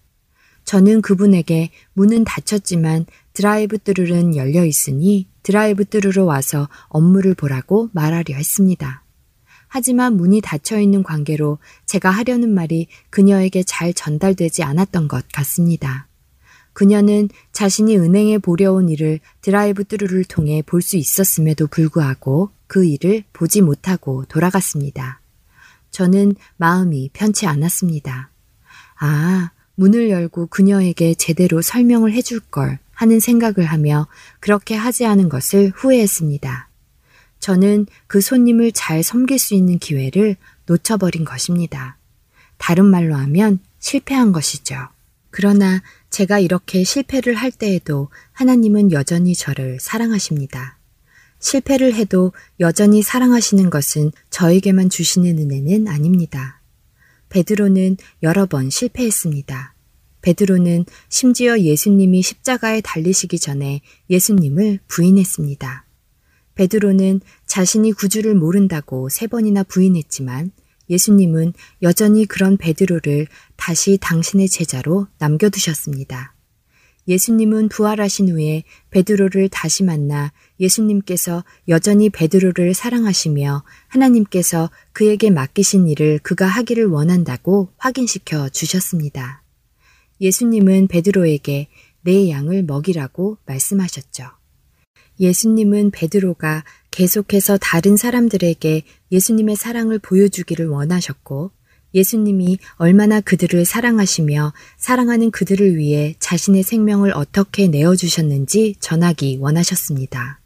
저는 0.64 1.02
그분에게 1.02 1.70
문은 1.94 2.24
닫혔지만 2.24 3.06
drive-through는 3.34 4.36
열려 4.36 4.66
있으니 4.66 5.28
drive-through로 5.44 6.26
와서 6.26 6.68
업무를 6.88 7.36
보라고 7.36 7.90
말하려 7.94 8.36
했습니다. 8.36 9.04
하지만 9.68 10.18
문이 10.18 10.42
닫혀 10.42 10.80
있는 10.80 11.04
관계로 11.04 11.60
제가 11.86 12.10
하려는 12.10 12.50
말이 12.50 12.88
그녀에게 13.12 13.64
잘 13.64 13.94
전달되지 13.94 14.64
않았던 14.64 15.08
것 15.08 15.26
같습니다. 15.32 16.08
그녀는 16.76 17.30
자신이 17.54 17.98
은행에 17.98 18.38
보러 18.38 18.75
온 18.75 18.90
일을 18.90 19.22
drive-through를 19.42 20.26
통해 20.26 20.62
볼 20.62 20.82
수 20.82 20.98
있었음에도 20.98 21.68
불구하고 21.68 22.52
그 22.68 22.86
일을 22.86 23.24
보지 23.32 23.62
못하고 23.62 24.26
돌아갔습니다. 24.26 25.22
저는 25.90 26.36
마음이 26.58 27.12
편치 27.14 27.48
않았습니다. 27.48 28.30
아, 29.00 29.52
문을 29.76 30.10
열고 30.10 30.48
그녀에게 30.48 31.16
제대로 31.16 31.62
설명을 31.62 32.12
해줄 32.12 32.42
걸 32.42 32.78
하는 32.92 33.22
생각을 33.22 33.66
하며 33.66 34.08
그렇게 34.42 34.76
하지 34.76 35.06
않은 35.06 35.30
것을 35.30 35.72
후회했습니다. 35.74 36.70
저는 37.40 37.86
그 38.08 38.20
손님을 38.20 38.74
잘 38.74 39.02
섬길 39.02 39.40
수 39.40 39.54
있는 39.54 39.80
기회를 39.80 40.36
놓쳐버린 40.66 41.24
것입니다. 41.24 41.98
다른 42.58 42.86
말로 42.86 43.16
하면 43.16 43.60
실패한 43.80 44.34
것이죠. 44.34 44.90
그러나 45.38 45.84
제가 46.12 46.40
이렇게 46.40 46.86
실패를 46.86 47.36
할 47.36 47.52
때에도 47.52 48.08
하나님은 48.32 48.94
여전히 48.94 49.36
저를 49.36 49.80
사랑하십니다. 49.82 50.80
실패를 51.40 51.94
해도 51.94 52.32
여전히 52.62 53.02
사랑하시는 53.02 53.70
것은 53.70 54.14
저에게만 54.30 54.90
주시는 54.90 55.38
은혜는 55.38 55.90
아닙니다. 55.90 56.62
베드로는 57.28 57.98
여러 58.24 58.46
번 58.46 58.70
실패했습니다. 58.70 59.76
베드로는 60.22 60.86
심지어 61.10 61.60
예수님이 61.60 62.22
십자가에 62.22 62.80
달리시기 62.80 63.38
전에 63.38 63.82
예수님을 64.10 64.80
부인했습니다. 64.88 65.86
베드로는 66.56 67.20
자신이 67.46 67.92
구주를 67.92 68.36
모른다고 68.36 69.10
세 69.10 69.28
번이나 69.28 69.64
부인했지만 69.64 70.54
예수님은 70.90 71.54
여전히 71.82 72.26
그런 72.26 72.58
베드로를 72.58 73.28
다시 73.56 73.98
당신의 74.00 74.50
제자로 74.50 75.08
남겨두셨습니다. 75.18 76.36
예수님은 77.08 77.70
부활하신 77.70 78.30
후에 78.30 78.64
베드로를 78.90 79.50
다시 79.50 79.84
만나 79.84 80.34
예수님께서 80.60 81.44
여전히 81.68 82.10
베드로를 82.10 82.74
사랑하시며 82.74 83.64
하나님께서 83.88 84.72
그에게 84.92 85.30
맡기신 85.30 85.88
일을 85.88 86.20
그가 86.20 86.48
하기를 86.48 86.88
원한다고 86.88 87.70
확인시켜 87.78 88.50
주셨습니다. 88.50 89.44
예수님은 90.20 90.88
베드로에게 90.88 91.68
내 92.02 92.30
양을 92.30 92.64
먹이라고 92.64 93.38
말씀하셨죠. 93.46 94.26
예수님은 95.20 95.92
베드로가 95.92 96.64
계속해서 96.92 97.58
다른 97.58 97.98
사람들에게 97.98 98.84
예수님의 99.12 99.56
사랑을 99.56 100.00
보여주기를 100.00 100.68
원하셨고 100.68 101.52
예수님이 101.96 102.60
얼마나 102.76 103.22
그들을 103.22 103.64
사랑하시며 103.66 104.54
사랑하는 104.78 105.32
그들을 105.32 105.78
위해 105.78 106.16
자신의 106.20 106.64
생명을 106.64 107.14
어떻게 107.16 107.68
내어주셨는지 107.70 108.76
전하기 108.82 109.38
원하셨습니다. 109.40 110.42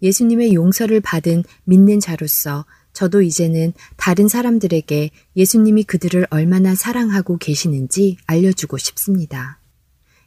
예수님의 0.00 0.54
용서를 0.54 1.00
받은 1.00 1.44
믿는 1.64 2.00
자로서 2.00 2.64
저도 2.92 3.20
이제는 3.22 3.72
다른 3.96 4.28
사람들에게 4.28 5.10
예수님이 5.36 5.84
그들을 5.84 6.26
얼마나 6.30 6.74
사랑하고 6.74 7.36
계시는지 7.36 8.16
알려주고 8.26 8.78
싶습니다. 8.78 9.58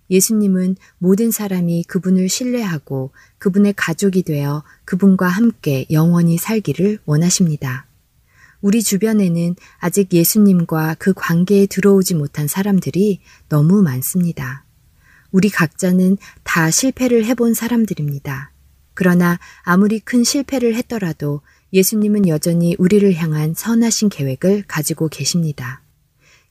예수님은 0.09 0.75
모든 0.97 1.31
사람이 1.31 1.85
그분을 1.85 2.29
신뢰하고 2.29 3.11
그분의 3.37 3.73
가족이 3.75 4.23
되어 4.23 4.63
그분과 4.85 5.27
함께 5.27 5.85
영원히 5.89 6.37
살기를 6.37 6.99
원하십니다. 7.05 7.87
우리 8.63 8.81
주변에는 8.81 9.57
아직 9.79 10.13
예수님과 10.13 10.95
그 10.97 11.11
관계에 11.13 11.65
들어오지 11.65 12.15
못한 12.15 12.47
사람들이 12.47 13.19
너무 13.49 13.81
많습니다. 13.83 14.63
우리 15.31 15.49
각자는 15.49 16.17
다 16.43 16.71
실패를 16.71 17.25
해본 17.25 17.55
사람들입니다. 17.55 18.53
그러나 18.93 19.37
아무리 19.63 19.99
큰 19.99 20.23
실패를 20.23 20.75
했더라도 20.75 21.41
예수님은 21.73 22.29
여전히 22.29 22.77
우리를 22.79 23.13
향한 23.15 23.53
선하신 23.53 24.07
계획을 24.07 24.63
가지고 24.65 25.09
계십니다. 25.09 25.81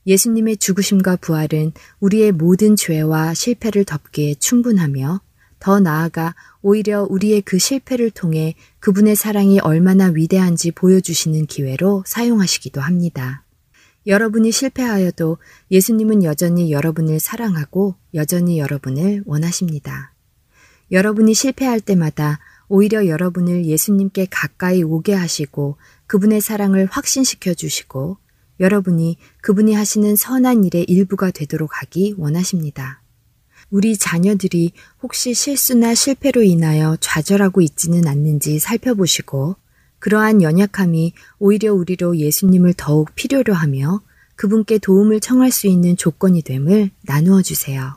예수님의 0.07 0.59
죽으심과 0.59 1.17
부활은 1.17 1.73
우리의 2.01 2.33
모든 2.33 2.77
죄와 2.77 3.33
실패를 3.33 3.87
덮기에 3.87 4.35
충분하며 4.35 5.23
더 5.63 5.79
나아가 5.79 6.35
오히려 6.61 7.07
우리의 7.09 7.43
그 7.43 7.57
실패를 7.57 8.11
통해 8.11 8.57
그분의 8.81 9.15
사랑이 9.15 9.61
얼마나 9.61 10.07
위대한지 10.07 10.73
보여주시는 10.73 11.47
기회로 11.47 12.03
사용하시기도 12.05 12.81
합니다. 12.81 13.45
여러분이 14.09 14.51
실패하여도 14.51 15.39
예수님은 15.71 16.25
여전히 16.25 16.73
여러분을 16.73 17.21
사랑하고 17.21 17.95
여전히 18.13 18.59
여러분을 18.59 19.23
원하십니다. 19.25 20.13
여러분이 20.91 21.33
실패할 21.33 21.81
때마다 21.81 22.41
오히려 22.67 23.07
여러분을 23.07 23.65
예수님께 23.65 24.27
가까이 24.33 24.83
오게 24.83 25.15
하시고 25.15 25.77
그분의 26.09 26.41
사랑을 26.41 26.89
확신시켜 26.91 27.55
주시고 27.55 28.17
여러분이 28.59 29.17
그분이 29.41 29.75
하시는 29.75 30.17
선한 30.17 30.65
일의 30.65 30.83
일부가 30.89 31.31
되도록 31.31 31.81
하기 31.83 32.17
원하십니다. 32.19 33.02
우리 33.73 33.97
자녀들이 33.97 34.73
혹시 35.03 35.33
실수나 35.33 35.95
실패로 35.95 36.43
인하여 36.43 36.99
좌절하고 37.01 37.63
있지는 37.63 38.07
않는지 38.07 38.59
살펴보시고 38.59 39.57
그러한 39.99 40.43
연약함이 40.43 41.15
오히려 41.39 41.73
우리로 41.73 42.19
예수님을 42.19 42.75
더욱 42.77 43.15
필요로 43.15 43.55
하며 43.55 44.03
그분께 44.37 44.77
도움을 44.77 45.21
청할 45.21 45.51
수 45.51 45.69
있는 45.69 45.97
조건이 45.97 46.43
됨을 46.43 46.91
나누어 47.01 47.41
주세요. 47.41 47.97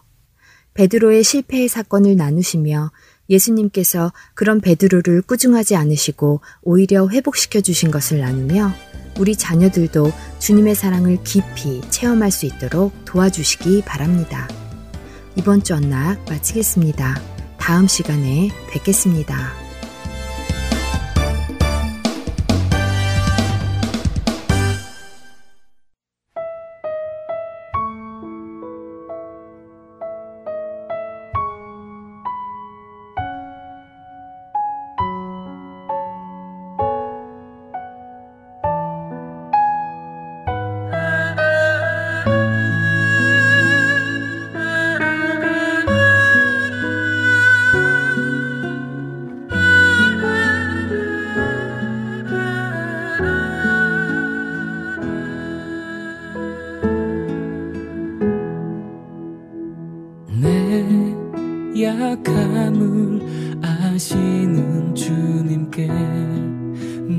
베드로의 0.76 1.26
실패의 1.26 1.68
사건을 1.68 2.16
나누시며 2.16 2.92
예수님께서 3.30 4.14
그런 4.34 4.62
베드로를 4.62 5.24
꾸중하지 5.24 5.76
않으시고 5.76 6.40
오히려 6.62 7.10
회복시켜 7.10 7.60
주신 7.60 7.92
것을 7.92 8.20
나누며 8.20 8.72
우리 9.20 9.36
자녀들도 9.36 10.10
주님의 10.40 10.76
사랑을 10.76 11.22
깊이 11.26 11.82
체험할 11.90 12.32
수 12.32 12.46
있도록 12.46 12.94
도와주시기 13.04 13.84
바랍니다. 13.86 14.48
이번 15.36 15.64
주 15.64 15.74
언락 15.76 16.18
마치겠습니다. 16.30 17.22
다음 17.58 17.88
시간에 17.88 18.50
뵙겠습니다. 18.70 19.65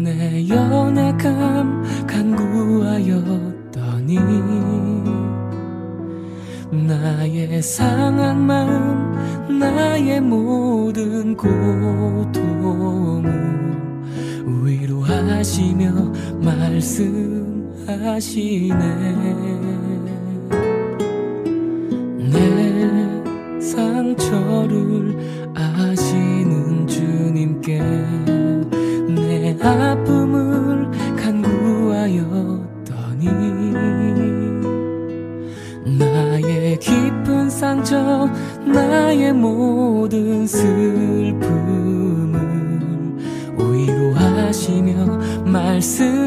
내 0.02 0.48
연약함 0.48 2.06
간구하였더니 2.06 4.16
나의 6.88 7.62
상한 7.62 8.40
마음 8.40 9.58
나의 9.58 10.22
모든 10.22 11.36
고통을 11.36 12.40
위로하시며 14.64 16.12
말씀하시네 16.42 17.86
상처를 24.66 25.16
아시는 25.54 26.86
주님께 26.86 27.78
내 29.14 29.56
아픔을 29.62 30.90
간구하였더니 31.16 32.06
나의 35.98 36.78
깊은 36.78 37.48
상처 37.48 38.28
나의 38.66 39.32
모든 39.32 40.46
슬픔을 40.46 41.46
위로하시며 43.58 45.18
말씀하시네. 45.46 46.26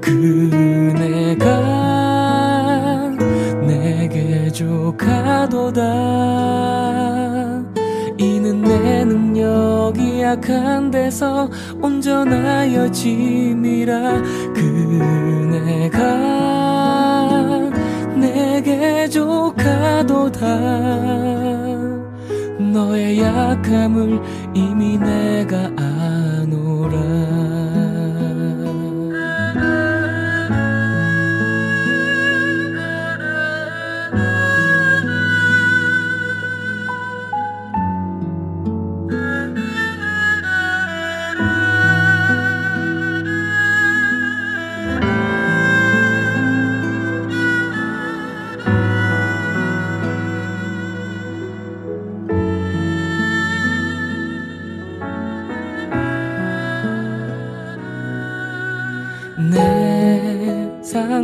그 0.00 0.69
조카도다 5.70 5.82
이는 8.18 8.62
내 8.62 9.04
능력이 9.04 10.22
약한 10.22 10.90
데서 10.90 11.48
온전하여 11.80 12.90
짐이라 12.90 14.22
그네가 14.52 16.00
내게 18.16 19.08
조카도다. 19.08 20.46
너의 22.58 23.20
약함을 23.20 24.20
이미 24.54 24.98
내가 24.98 25.70
아노라 25.76 27.29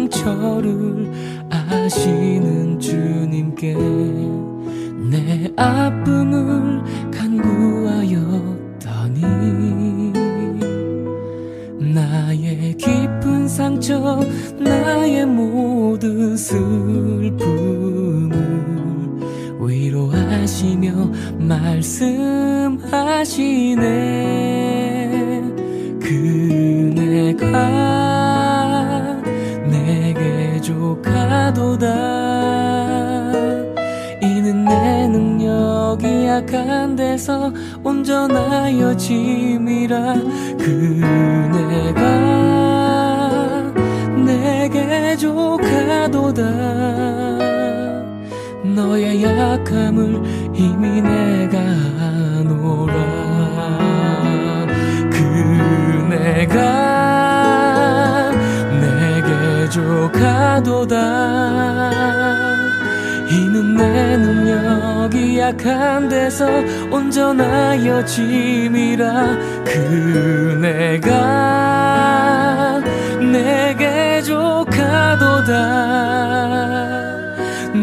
상처를 0.07 1.11
아시는 1.51 2.79
주님께 2.79 3.75
내 5.11 5.51
아픔을 5.57 6.83
간구하였더니 7.11 8.53
나의 11.93 12.77
깊은 12.77 13.49
상처 13.49 14.21
나의 14.59 15.27
모든 15.27 16.37
슬픔을 16.37 18.31
위로하시며 19.61 21.11
말씀 21.39 22.16
데서 37.27 37.53
온전하여 37.83 38.97
짐이라 38.97 40.15
그네가 40.59 42.01
내게 44.25 45.17
조카도다. 45.17 46.43
너의 48.77 49.25
약함을 49.25 50.23
이미 50.55 51.03
내가 51.03 51.59
아노라. 51.99 52.95
그네가 55.11 56.77
부족하도다. 59.67 60.97
이는 63.31 63.77
내 63.77 64.17
능력이 64.17 65.39
약한 65.39 66.09
데서 66.09 66.47
온전하여 67.07 68.05
짐이라 68.05 69.39
그네가 69.65 71.07
내게 73.33 74.21
조카도다. 74.23 75.53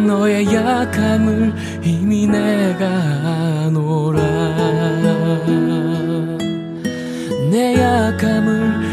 너의 0.05 0.45
약함을 0.53 1.53
이미 1.82 2.28
내가 2.28 2.86
아노라. 3.65 4.21
내 7.49 7.76
약함을 7.76 8.93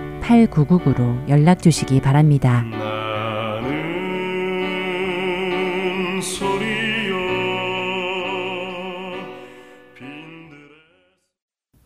8999로 0.21 1.29
연락 1.29 1.61
주시기 1.61 2.01
바랍니다. 2.01 2.63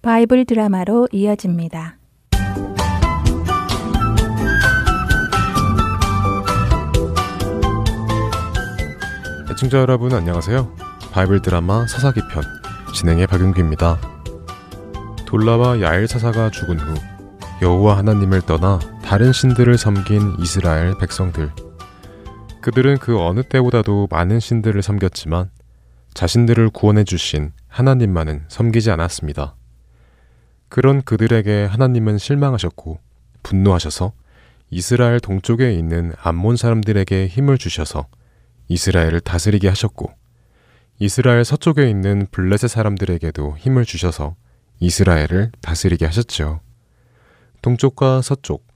바이블 0.01 0.45
드라마로 0.45 1.07
이어집니다. 1.11 1.97
애청자 9.49 9.79
여러분 9.79 10.13
안녕하세요. 10.13 10.75
바이블 11.11 11.41
드라마 11.41 11.87
사사기 11.87 12.19
편 12.31 12.43
진행의 12.93 13.25
박윤규입니다. 13.25 13.99
돌라와 15.25 15.81
야엘 15.81 16.07
사사가 16.07 16.51
죽은 16.51 16.77
후 16.77 17.14
여호와 17.61 17.97
하나님을 17.97 18.41
떠나 18.41 18.79
다른 19.01 19.31
신들을 19.31 19.77
섬긴 19.77 20.35
이스라엘 20.39 20.97
백성들. 20.97 21.51
그들은 22.59 22.97
그 22.97 23.17
어느 23.17 23.43
때보다도 23.43 24.09
많은 24.11 24.41
신들을 24.41 24.81
섬겼지만 24.81 25.49
자신들을 26.13 26.71
구원해 26.71 27.05
주신 27.05 27.53
하나님만은 27.69 28.45
섬기지 28.49 28.91
않았습니다. 28.91 29.55
그런 30.67 31.01
그들에게 31.01 31.65
하나님은 31.65 32.17
실망하셨고 32.17 32.99
분노하셔서 33.43 34.11
이스라엘 34.69 35.21
동쪽에 35.21 35.71
있는 35.73 36.11
암몬 36.21 36.57
사람들에게 36.57 37.27
힘을 37.27 37.57
주셔서 37.57 38.07
이스라엘을 38.67 39.21
다스리게 39.21 39.69
하셨고 39.69 40.11
이스라엘 40.99 41.45
서쪽에 41.45 41.89
있는 41.89 42.27
블레셋 42.31 42.69
사람들에게도 42.69 43.55
힘을 43.59 43.85
주셔서 43.85 44.35
이스라엘을 44.79 45.51
다스리게 45.61 46.05
하셨죠. 46.05 46.64
동쪽과 47.65 48.21
서쪽, 48.21 48.67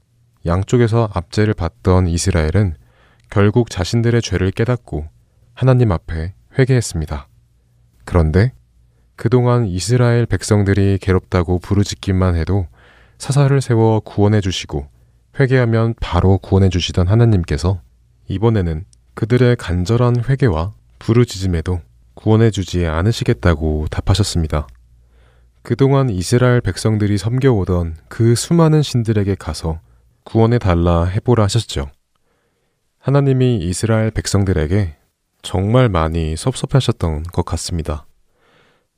양쪽에서 0.46 1.08
압제를 1.14 1.54
받던 1.54 2.08
이스라엘은 2.08 2.74
결국 3.30 3.70
자신들의 3.70 4.20
죄를 4.20 4.50
깨닫고 4.50 5.06
하나님 5.54 5.92
앞에 5.92 6.34
회개했습니다. 6.58 7.28
그런데 8.04 8.52
그동안 9.14 9.66
이스라엘 9.66 10.26
백성들이 10.26 10.98
괴롭다고 11.00 11.60
부르짖기만 11.60 12.34
해도 12.34 12.66
사사를 13.18 13.60
세워 13.60 14.00
구원해 14.00 14.40
주시고 14.40 14.88
회개하면 15.38 15.94
바로 16.00 16.38
구원해 16.38 16.68
주시던 16.68 17.06
하나님께서 17.06 17.80
이번에는 18.26 18.84
그들의 19.14 19.54
간절한 19.54 20.24
회개와 20.28 20.72
부르짖음에도 20.98 21.80
구원해 22.14 22.50
주지 22.50 22.86
않으시겠다고 22.86 23.86
답하셨습니다. 23.88 24.66
그동안 25.62 26.08
이스라엘 26.08 26.60
백성들이 26.60 27.18
섬겨오던 27.18 27.96
그 28.08 28.34
수많은 28.34 28.82
신들에게 28.82 29.34
가서 29.34 29.80
구원해 30.24 30.58
달라 30.58 31.04
해보라 31.04 31.44
하셨죠. 31.44 31.90
하나님이 32.98 33.58
이스라엘 33.58 34.10
백성들에게 34.10 34.96
정말 35.42 35.88
많이 35.88 36.36
섭섭하셨던 36.36 37.24
것 37.24 37.44
같습니다. 37.44 38.06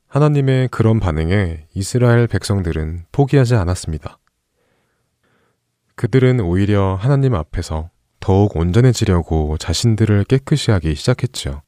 하나님의 0.07 0.67
그런 0.69 0.99
반응에 0.99 1.67
이스라엘 1.73 2.27
백성들은 2.27 3.05
포기하지 3.11 3.55
않았습니다. 3.55 4.19
그들은 5.95 6.39
오히려 6.39 6.95
하나님 6.95 7.33
앞에서 7.33 7.89
더욱 8.19 8.55
온전해지려고 8.55 9.57
자신들을 9.57 10.25
깨끗이 10.25 10.71
하기 10.71 10.95
시작했죠. 10.95 11.61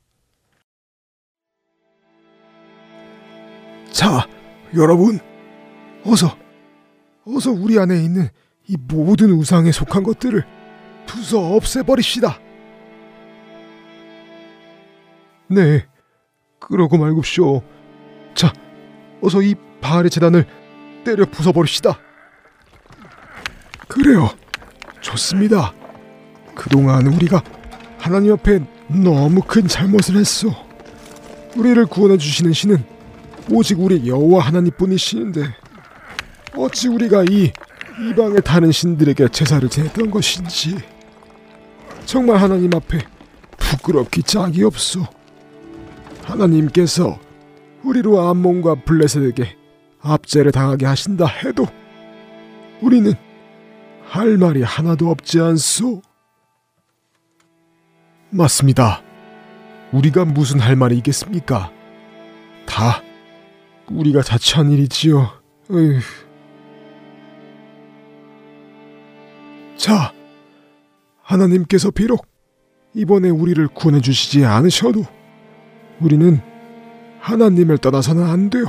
자, 3.91 4.27
여러분, 4.75 5.19
어서, 6.05 6.37
어서 7.25 7.51
우리 7.51 7.79
안에 7.79 8.01
있는 8.03 8.29
이 8.67 8.77
모든 8.77 9.31
우상에 9.31 9.71
속한 9.71 10.03
것들을 10.03 10.43
부숴 11.05 11.55
없애버립시다. 11.55 12.39
네, 15.47 15.85
그러고 16.59 16.97
말고쇼. 16.97 17.63
자, 18.33 18.51
어서 19.21 19.41
이 19.41 19.55
바알의 19.81 20.09
재단을 20.09 20.45
때려 21.03 21.25
부숴버립시다. 21.25 21.97
그래요. 23.87 24.29
좋습니다. 25.01 25.73
그동안 26.55 27.05
우리가 27.07 27.43
하나님 27.99 28.33
앞에 28.33 28.59
너무 28.87 29.41
큰 29.41 29.67
잘못을 29.67 30.17
했어. 30.17 30.49
우리를 31.55 31.85
구원해 31.85 32.17
주시는 32.17 32.53
신은 32.53 32.94
오직 33.49 33.79
우리 33.79 34.07
여호와 34.07 34.43
하나님뿐이시는데 34.45 35.41
어찌 36.57 36.87
우리가 36.87 37.23
이 37.29 37.51
이방의 38.09 38.41
다른 38.43 38.71
신들에게 38.71 39.29
제사를 39.29 39.67
지냈던 39.69 40.11
것인지 40.11 40.77
정말 42.05 42.37
하나님 42.37 42.73
앞에 42.73 42.99
부끄럽기 43.57 44.23
짝이 44.23 44.63
없소. 44.63 45.05
하나님께서 46.23 47.19
우리로 47.83 48.19
암몬과 48.21 48.83
블레셋에게 48.85 49.55
압제를 50.01 50.51
당하게 50.51 50.85
하신다 50.85 51.25
해도 51.25 51.67
우리는 52.81 53.13
할 54.07 54.37
말이 54.37 54.61
하나도 54.61 55.09
없지 55.09 55.39
않소. 55.39 56.01
맞습니다. 58.29 59.01
우리가 59.91 60.25
무슨 60.25 60.59
할 60.59 60.75
말이 60.75 60.97
있겠습니까? 60.97 61.71
다 62.65 63.01
우리가 63.89 64.21
자처한 64.21 64.71
일이지요. 64.71 65.29
으휴. 65.71 65.99
자, 69.77 70.13
하나님께서 71.21 71.91
비록 71.91 72.25
이번에 72.93 73.29
우리를 73.29 73.67
구원해 73.69 74.01
주시지 74.01 74.45
않으셔도 74.45 75.03
우리는 75.99 76.39
하나님을 77.19 77.77
떠나서는 77.79 78.23
안 78.23 78.49
돼요. 78.49 78.65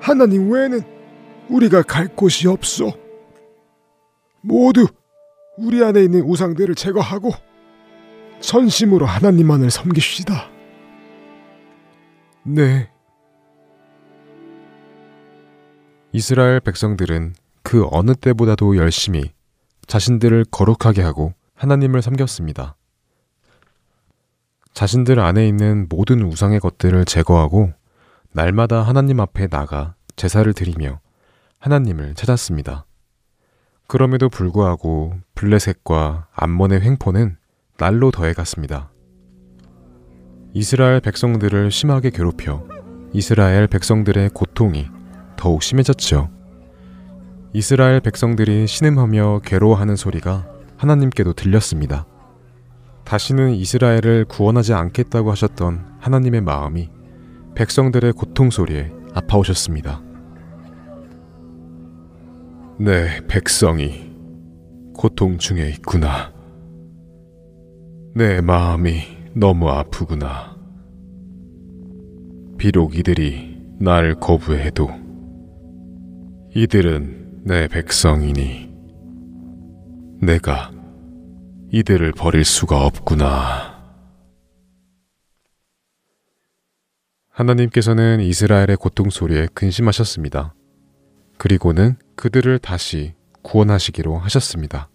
하나님 0.00 0.50
외에는 0.50 0.80
우리가 1.48 1.82
갈 1.82 2.08
곳이 2.08 2.48
없소. 2.48 2.92
모두 4.40 4.86
우리 5.56 5.82
안에 5.82 6.02
있는 6.02 6.22
우상들을 6.22 6.74
제거하고 6.74 7.30
전심으로 8.40 9.06
하나님만을 9.06 9.70
섬깁시다. 9.70 10.50
네. 12.42 12.93
이스라엘 16.16 16.60
백성들은 16.60 17.34
그 17.64 17.88
어느 17.90 18.14
때보다도 18.14 18.76
열심히 18.76 19.32
자신들을 19.88 20.44
거룩하게 20.48 21.02
하고 21.02 21.34
하나님을 21.56 22.02
섬겼습니다. 22.02 22.76
자신들 24.74 25.18
안에 25.18 25.48
있는 25.48 25.88
모든 25.88 26.22
우상의 26.22 26.60
것들을 26.60 27.04
제거하고 27.04 27.72
날마다 28.30 28.82
하나님 28.82 29.18
앞에 29.18 29.48
나가 29.48 29.96
제사를 30.14 30.52
드리며 30.52 31.00
하나님을 31.58 32.14
찾았습니다. 32.14 32.84
그럼에도 33.88 34.28
불구하고 34.28 35.14
블레셋과 35.34 36.28
암몬의 36.32 36.80
횡포는 36.82 37.38
날로 37.76 38.12
더해갔습니다. 38.12 38.92
이스라엘 40.52 41.00
백성들을 41.00 41.72
심하게 41.72 42.10
괴롭혀 42.10 42.64
이스라엘 43.12 43.66
백성들의 43.66 44.30
고통이 44.30 44.86
더욱 45.36 45.62
심해졌죠. 45.62 46.30
이스라엘 47.52 48.00
백성들이 48.00 48.66
신음하며 48.66 49.40
괴로워하는 49.44 49.96
소리가 49.96 50.46
하나님께도 50.76 51.34
들렸습니다. 51.34 52.06
다시는 53.04 53.54
이스라엘을 53.54 54.24
구원하지 54.24 54.74
않겠다고 54.74 55.30
하셨던 55.30 55.98
하나님의 56.00 56.40
마음이 56.40 56.88
백성들의 57.54 58.12
고통 58.14 58.50
소리에 58.50 58.90
아파오셨습니다. 59.14 60.02
네, 62.78 63.20
백성이 63.28 64.10
고통 64.94 65.38
중에 65.38 65.68
있구나. 65.70 66.32
내 68.14 68.40
마음이 68.40 69.02
너무 69.34 69.68
아프구나. 69.68 70.56
비록 72.58 72.96
이들이 72.96 73.60
날 73.78 74.14
거부해도 74.14 75.03
이들은 76.56 77.42
내 77.42 77.66
백성이니 77.66 78.72
내가 80.20 80.70
이들을 81.72 82.12
버릴 82.12 82.44
수가 82.44 82.86
없구나. 82.86 83.82
하나님께서는 87.28 88.20
이스라엘의 88.20 88.76
고통 88.76 89.10
소리에 89.10 89.48
근심하셨습니다. 89.52 90.54
그리고는 91.38 91.96
그들을 92.14 92.60
다시 92.60 93.14
구원하시기로 93.42 94.16
하셨습니다. 94.16 94.88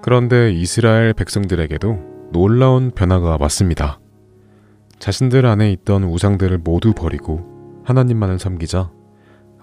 그런데 0.00 0.52
이스라엘 0.54 1.12
백성들에게도 1.12 2.30
놀라운 2.32 2.92
변화가 2.92 3.36
왔습니다. 3.40 4.00
자신들 5.00 5.44
안에 5.44 5.70
있던 5.72 6.04
우상들을 6.04 6.56
모두 6.64 6.94
버리고 6.94 7.82
하나님만을 7.84 8.38
섬기자 8.38 8.96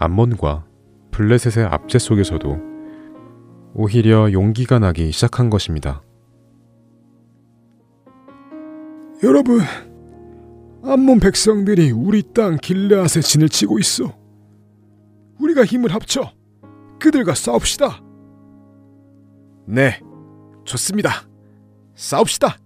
암몬과 0.04 0.66
블레셋의 1.12 1.66
압제 1.66 1.98
속에서도 1.98 2.60
오히려 3.74 4.34
용기가 4.34 4.78
나기 4.78 5.14
시작한 5.14 5.50
것입니다. 5.50 6.02
여러분, 9.24 9.62
암몬 10.84 11.22
백성들이 11.22 11.92
우리 11.92 12.22
땅 12.34 12.58
길르앗에 12.58 13.22
진을 13.22 13.48
치고 13.48 13.80
있어. 13.80 14.14
우리가 15.40 15.64
힘을 15.64 15.94
합쳐 15.94 16.34
그들과 17.00 17.34
싸웁시다. 17.34 18.02
네, 19.68 20.02
좋습니다. 20.66 21.12
싸웁시다. 21.96 22.58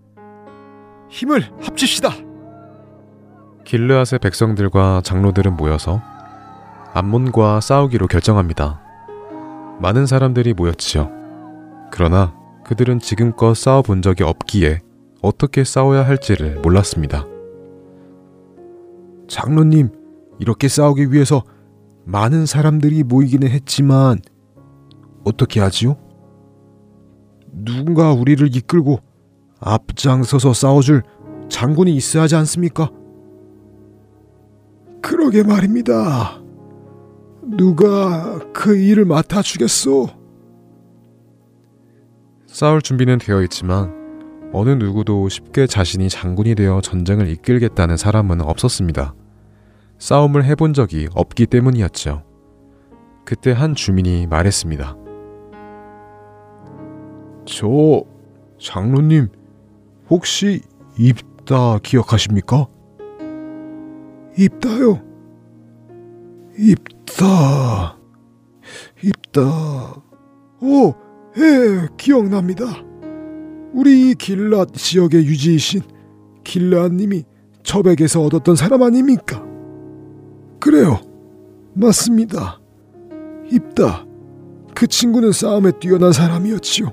힘을 1.10 1.44
합칩시다. 1.62 2.10
길르앗의 3.64 4.18
백성들과 4.20 5.02
장로들은 5.04 5.56
모여서 5.56 6.02
암몬과 6.98 7.62
싸우기로 7.62 8.08
결정합니다. 8.08 8.82
많은 9.80 10.08
사람들이 10.08 10.56
모였지요. 10.56 11.12
그러나 11.92 12.34
그들은 12.66 12.98
지금껏 12.98 13.54
싸워본 13.54 14.02
적이 14.02 14.24
없기에 14.24 14.80
어떻게 15.22 15.64
싸워야 15.64 16.08
할지를 16.08 16.60
몰랐습니다. 16.62 17.28
장로님, 19.28 19.92
이렇게 20.40 20.68
싸우기 20.68 21.12
위해서 21.12 21.44
많은 22.06 22.48
사람들이 22.48 23.04
모이기는 23.04 23.48
했지만 23.48 24.20
어떻게 25.24 25.60
하지요? 25.60 25.98
누군가 27.52 28.12
우리를 28.12 28.56
이끌고 28.56 29.02
앞장서서 29.60 30.52
싸워줄 30.52 31.04
장군이 31.50 31.96
있어야 31.96 32.24
하지 32.24 32.36
않습니까? 32.38 32.90
그러게 35.04 35.44
말입니다. 35.44 36.47
누가 37.50 38.40
그 38.52 38.76
일을 38.76 39.06
맡아주겠소? 39.06 40.10
싸울 42.46 42.82
준비는 42.82 43.20
되어 43.20 43.42
있지만 43.44 44.50
어느 44.52 44.72
누구도 44.72 45.30
쉽게 45.30 45.68
자신이 45.68 46.10
장군이 46.10 46.56
되어 46.56 46.82
전쟁을 46.82 47.30
이끌겠다는 47.30 47.96
사람은 47.96 48.42
없었습니다. 48.42 49.14
싸움을 49.98 50.44
해본 50.46 50.74
적이 50.74 51.08
없기 51.14 51.46
때문이었죠. 51.46 52.24
그때 53.24 53.52
한 53.52 53.76
주민이 53.76 54.28
말했습니다. 54.28 54.96
저 57.46 58.04
장로님 58.60 59.30
혹시 60.10 60.62
입다 60.98 61.80
기억하십니까? 61.80 62.68
입다요. 64.38 65.02
입다. 66.58 66.97
입다. 69.04 69.42
오, 70.62 70.94
예, 71.38 71.88
기억납니다. 71.98 72.66
우리 73.74 74.14
길랏 74.16 74.74
지역의 74.74 75.26
유지이신 75.26 75.82
길랏님이 76.44 77.26
저백에서 77.64 78.22
얻었던 78.24 78.56
사람 78.56 78.84
아닙니까? 78.84 79.44
그래요. 80.60 81.00
맞습니다. 81.74 82.60
입다. 83.52 84.06
그 84.74 84.88
친구는 84.88 85.32
싸움에 85.32 85.72
뛰어난 85.80 86.12
사람이었지요. 86.12 86.92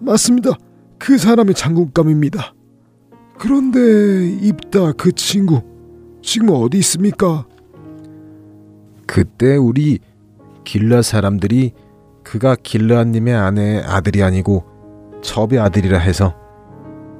맞습니다. 0.00 0.52
그 0.98 1.18
사람이 1.18 1.54
장군감입니다. 1.54 2.54
그런데 3.38 4.30
입다 4.40 4.92
그 4.92 5.12
친구 5.12 5.62
지금 6.22 6.50
어디 6.50 6.78
있습니까? 6.78 7.46
그때 9.06 9.56
우리 9.56 9.98
길라 10.64 11.02
사람들이 11.02 11.72
그가 12.24 12.56
길라님의 12.56 13.34
아내의 13.34 13.82
아들이 13.84 14.22
아니고 14.22 14.64
첩의 15.22 15.58
아들이라 15.58 15.98
해서 15.98 16.34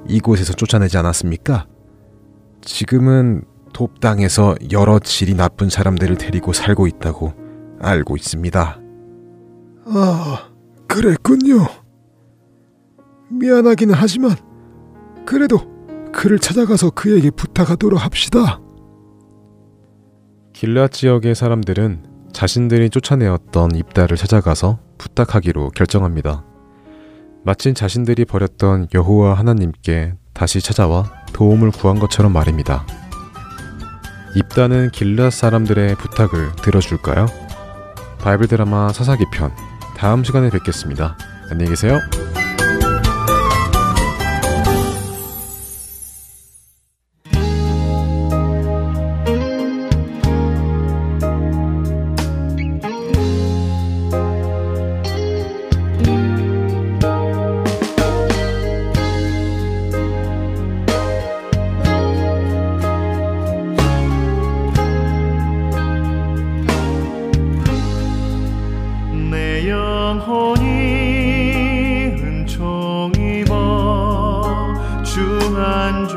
이곳에서 0.09 0.53
쫓아내지 0.53 0.99
않았습니까? 0.99 1.67
지금은 2.61 3.43
돕당에서 3.73 4.57
여러 4.73 4.99
질이 4.99 5.35
나쁜 5.35 5.69
사람들을 5.69 6.17
데리고 6.17 6.53
살고 6.53 6.87
있다고 6.87 7.35
알고 7.81 8.17
있습니다. 8.17 8.81
아, 9.87 10.49
그랬군요. 10.89 11.67
미안하기는 13.29 13.95
하지만 13.95 14.35
그래도 15.25 15.59
그를 16.13 16.39
찾아가서 16.39 16.91
그에게 16.91 17.31
부탁하도록 17.31 18.03
합시다. 18.03 18.61
길라 20.57 20.89
지역의 20.89 21.35
사람들은 21.35 22.31
자신들이 22.33 22.89
쫓아내었던 22.89 23.77
입다를 23.77 24.17
찾아가서 24.17 24.79
부탁하기로 24.97 25.73
결정합니다. 25.73 26.47
마침 27.45 27.75
자신들이 27.75 28.25
버렸던 28.25 28.89
여호와 28.95 29.35
하나님께 29.35 30.15
다시 30.33 30.63
찾아와 30.63 31.13
도움을 31.35 31.73
구한 31.73 31.99
것처럼 31.99 32.33
말입니다. 32.33 32.87
입다는 34.35 34.91
길라 34.93 35.29
사람들의 35.29 35.95
부탁을 35.97 36.53
들어줄까요? 36.63 37.27
바이블 38.21 38.49
드라마 38.49 38.91
사사기 38.95 39.27
편 39.31 39.53
다음 39.95 40.25
시간에 40.25 40.49
뵙겠습니다. 40.49 41.19
안녕히 41.51 41.73
계세요. 41.73 42.01
중한 75.87 76.09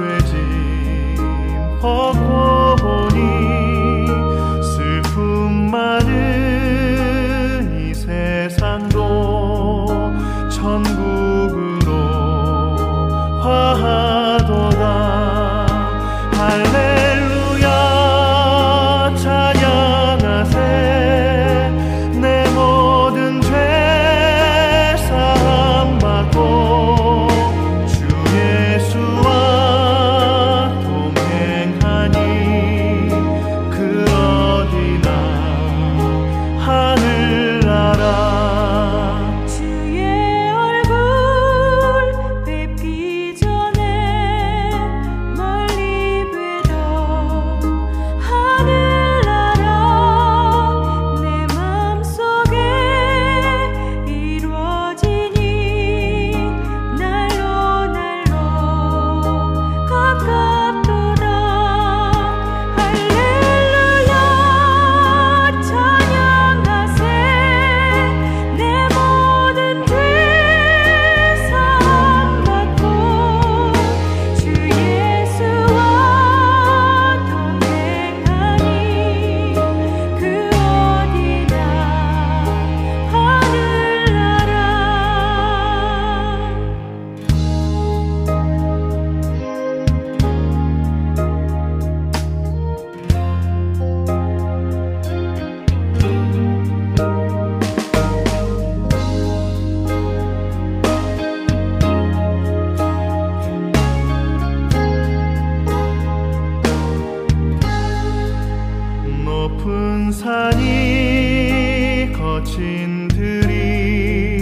높은 109.40 110.12
산이 110.12 112.12
거친 112.12 113.08
들이 113.08 114.38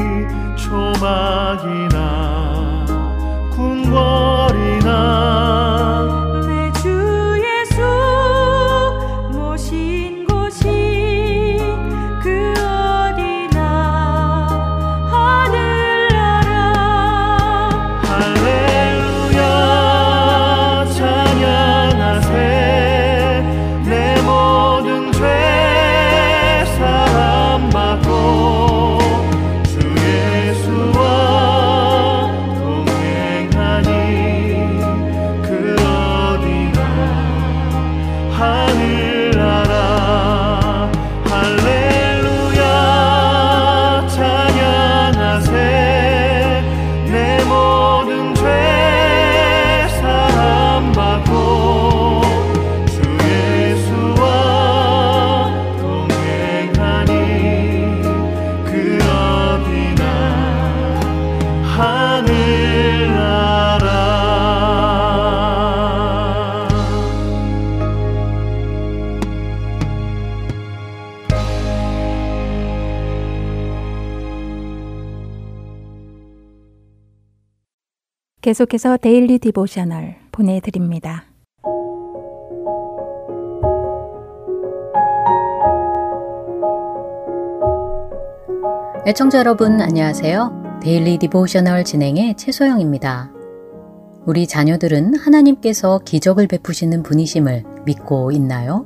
초막이나 0.56 2.00
궁궐 3.52 4.47
계속해서 78.48 78.96
Daily 78.96 79.40
Devotional 79.40 80.16
보내드립니다. 80.32 81.26
애청자 89.06 89.40
여러분 89.40 89.82
안녕하세요. 89.82 90.80
Daily 90.82 91.18
Devotional 91.18 91.84
진행의 91.84 92.36
최소영입니다. 92.38 93.34
우리 94.26 94.48
자녀들은 94.48 95.16
하나님께서 95.16 96.00
기적을 96.06 96.48
베푸시는 96.48 97.04
분이심을 97.04 97.66
믿고 97.84 98.32
있나요? 98.32 98.86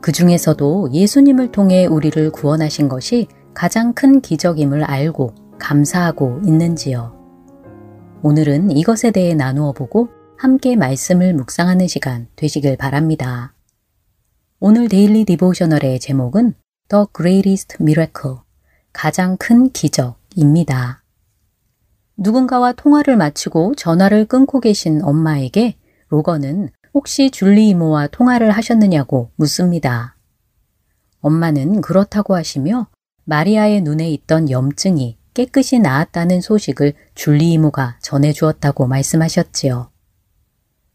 그 0.00 0.10
중에서도 0.10 0.88
예수님을 0.92 1.52
통해 1.52 1.86
우리를 1.86 2.32
구원하신 2.32 2.88
것이 2.88 3.28
가장 3.54 3.92
큰 3.92 4.20
기적임을 4.20 4.82
알고 4.82 5.36
감사하고 5.60 6.40
있는지요? 6.44 7.15
오늘은 8.28 8.72
이것에 8.72 9.12
대해 9.12 9.34
나누어 9.34 9.70
보고 9.70 10.08
함께 10.36 10.74
말씀을 10.74 11.32
묵상하는 11.32 11.86
시간 11.86 12.26
되시길 12.34 12.76
바랍니다. 12.76 13.54
오늘 14.58 14.88
Daily 14.88 15.24
Devotional의 15.24 16.00
제목은 16.00 16.54
The 16.88 17.04
Greatest 17.16 17.76
Miracle, 17.80 18.38
가장 18.92 19.36
큰 19.36 19.70
기적입니다. 19.70 21.04
누군가와 22.16 22.72
통화를 22.72 23.16
마치고 23.16 23.76
전화를 23.76 24.24
끊고 24.24 24.58
계신 24.58 25.04
엄마에게 25.04 25.76
로건은 26.08 26.70
혹시 26.94 27.30
줄리 27.30 27.68
이모와 27.68 28.08
통화를 28.08 28.50
하셨느냐고 28.50 29.30
묻습니다. 29.36 30.16
엄마는 31.20 31.80
그렇다고 31.80 32.34
하시며 32.34 32.88
마리아의 33.22 33.82
눈에 33.82 34.10
있던 34.10 34.50
염증이 34.50 35.16
깨끗이 35.36 35.78
나았다는 35.78 36.40
소식을 36.40 36.94
줄리 37.14 37.52
이모가 37.52 37.98
전해주었다고 38.00 38.86
말씀하셨지요. 38.86 39.90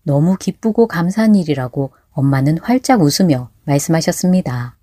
너무 0.01 0.35
기쁘고 0.35 0.87
감사한 0.87 1.35
일이라고 1.35 1.91
엄마는 2.09 2.57
활짝 2.57 3.01
웃으며 3.03 3.51
말씀하셨습니다. 3.65 4.79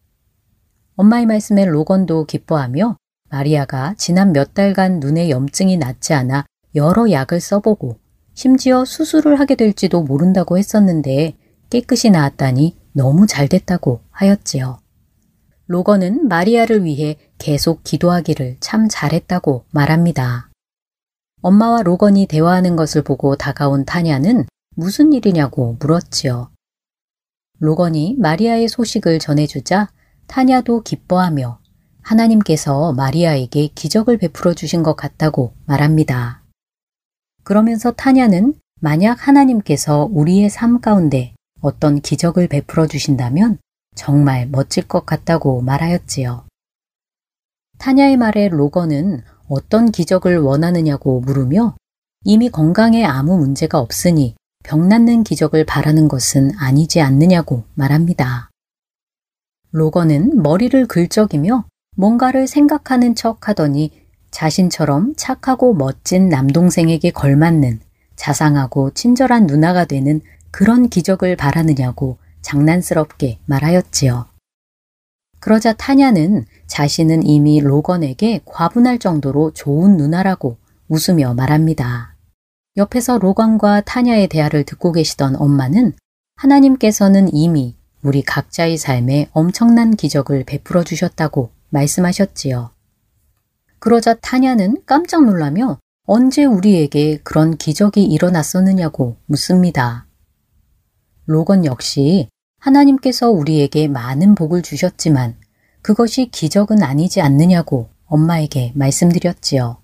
엄마의 0.95 1.27
말씀에 1.27 1.65
로건도 1.65 2.27
기뻐하며 2.27 2.99
마리아가 3.31 3.97
지난 3.99 4.33
몇 4.33 4.55
달간 4.55 5.01
눈에 5.01 5.29
염증이 5.29 5.77
낫지 5.77 6.15
않아 6.15 6.47
여러 6.77 7.11
약을 7.11 7.41
써보고 7.41 7.99
심지어 8.35 8.85
수술을 8.85 9.41
하게 9.41 9.57
될지도 9.57 10.05
모른다고 10.05 10.57
했었는데 10.57 11.37
깨끗이 11.69 12.11
나았다니 12.11 12.79
너무 12.93 13.27
잘 13.27 13.49
됐다고 13.49 14.03
하였지요. 14.13 14.79
로건은 15.71 16.29
마리아를 16.29 16.85
위해 16.85 17.19
계속 17.37 17.85
기도하기를 17.85 18.57
참 18.59 18.89
잘했다고 18.91 19.67
말합니다. 19.71 20.49
엄마와 21.43 21.83
로건이 21.83 22.27
대화하는 22.27 22.75
것을 22.75 23.03
보고 23.03 23.37
다가온 23.37 23.85
타냐는 23.85 24.47
무슨 24.75 25.13
일이냐고 25.13 25.77
물었지요. 25.79 26.51
로건이 27.59 28.17
마리아의 28.19 28.69
소식을 28.69 29.19
전해주자 29.19 29.91
타냐도 30.27 30.83
기뻐하며 30.83 31.61
하나님께서 32.01 32.95
마리아에게 32.95 33.69
기적을 33.75 34.17
베풀어 34.17 34.55
주신 34.55 34.83
것 34.83 34.97
같다고 34.97 35.53
말합니다. 35.67 36.45
그러면서 37.45 37.93
타냐는 37.93 38.55
만약 38.81 39.29
하나님께서 39.29 40.09
우리의 40.11 40.49
삶 40.49 40.81
가운데 40.81 41.35
어떤 41.61 42.01
기적을 42.01 42.49
베풀어 42.49 42.87
주신다면 42.87 43.59
정말 43.99 44.47
멋질 44.47 44.87
것 44.87 45.05
같다고 45.05 45.61
말하였지요. 45.61 46.45
타냐의 47.79 48.17
말에 48.17 48.49
로건은 48.49 49.23
어떤 49.49 49.91
기적을 49.91 50.39
원하느냐고 50.39 51.21
물으며 51.21 51.75
이미 52.25 52.49
건강에 52.49 53.05
아무 53.05 53.37
문제가 53.37 53.81
없으니 53.81 54.37
병 54.63 54.89
낫는 54.89 55.25
기적을 55.25 55.65
바라는 55.65 56.07
것은 56.07 56.53
아니지 56.59 57.01
않느냐고 57.01 57.65
말합니다. 57.75 58.51
로건은 59.73 60.43
머리를 60.43 60.87
긁적이며 60.87 61.65
뭔가를 61.97 62.47
생각하는 62.47 63.17
척 63.17 63.49
하더니 63.49 63.91
자신처럼 64.31 65.15
착하고 65.17 65.75
멋진 65.75 66.29
남동생에게 66.29 67.11
걸맞는 67.11 67.81
자상하고 68.15 68.93
친절한 68.93 69.49
누나가 69.49 69.87
되는 69.87 70.21
그런 70.53 70.89
기적을 70.89 71.35
바라느냐고 71.35 72.19
장난스럽게 72.43 73.39
말하였지요. 73.47 74.27
그러자 75.41 75.73
타냐는 75.75 76.45
자신은 76.67 77.25
이미 77.25 77.61
로건에게 77.61 78.41
과분할 78.45 78.99
정도로 78.99 79.53
좋은 79.53 79.97
누나라고 79.97 80.57
웃으며 80.89 81.35
말합니다. 81.35 82.15
옆에서 82.77 83.19
로건과 83.19 83.83
타냐의 83.83 84.29
대화를 84.29 84.65
듣고 84.65 84.93
계시던 84.93 85.37
엄마는 85.37 85.93
하나님께서는 86.37 87.29
이미 87.33 87.77
우리 88.03 88.23
각자의 88.23 88.79
삶에 88.79 89.29
엄청난 89.33 89.97
기적을 89.97 90.45
베풀어 90.45 90.85
주셨다고 90.85 91.51
말씀하셨지요. 91.71 92.71
그러자 93.81 94.15
타냐는 94.15 94.77
깜짝 94.87 95.25
놀라며 95.25 95.79
언제 96.07 96.45
우리에게 96.45 97.19
그런 97.23 97.57
기적이 97.57 98.05
일어났었느냐고 98.05 99.17
묻습니다. 99.27 100.08
로건 101.29 101.67
역시 101.67 102.27
하나님께서 102.59 103.31
우리에게 103.31 103.87
많은 103.87 104.35
복을 104.35 104.63
주셨지만 104.63 105.37
그것이 105.83 106.31
기적은 106.31 106.83
아니지 106.83 107.21
않느냐고 107.21 107.91
엄마에게 108.07 108.73
말씀드렸지요. 108.75 109.77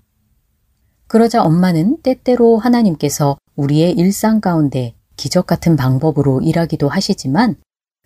그러자 1.05 1.43
엄마는 1.43 2.01
때때로 2.01 2.57
하나님께서 2.57 3.37
우리의 3.55 3.91
일상 3.91 4.41
가운데 4.41 4.95
기적 5.17 5.45
같은 5.45 5.75
방법으로 5.75 6.41
일하기도 6.41 6.89
하시지만 6.89 7.57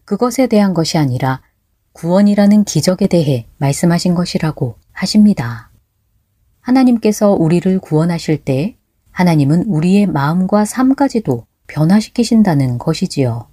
그것에 0.04 0.48
대한 0.48 0.74
것이 0.74 0.98
아니라 0.98 1.42
구원이라는 1.94 2.66
기적에 2.66 3.08
대해 3.08 3.48
말씀하신 3.58 4.16
것이라고 4.16 4.76
하십니다. 4.92 5.72
하나님께서 6.60 7.32
우리를 7.32 7.80
구원하실 7.80 8.44
때 8.44 8.76
하나님은 9.12 9.64
우리의 9.68 10.08
마음과 10.08 10.66
삶까지도 10.66 11.46
변화시키신다는 11.70 12.78
것이지요. 12.78 13.48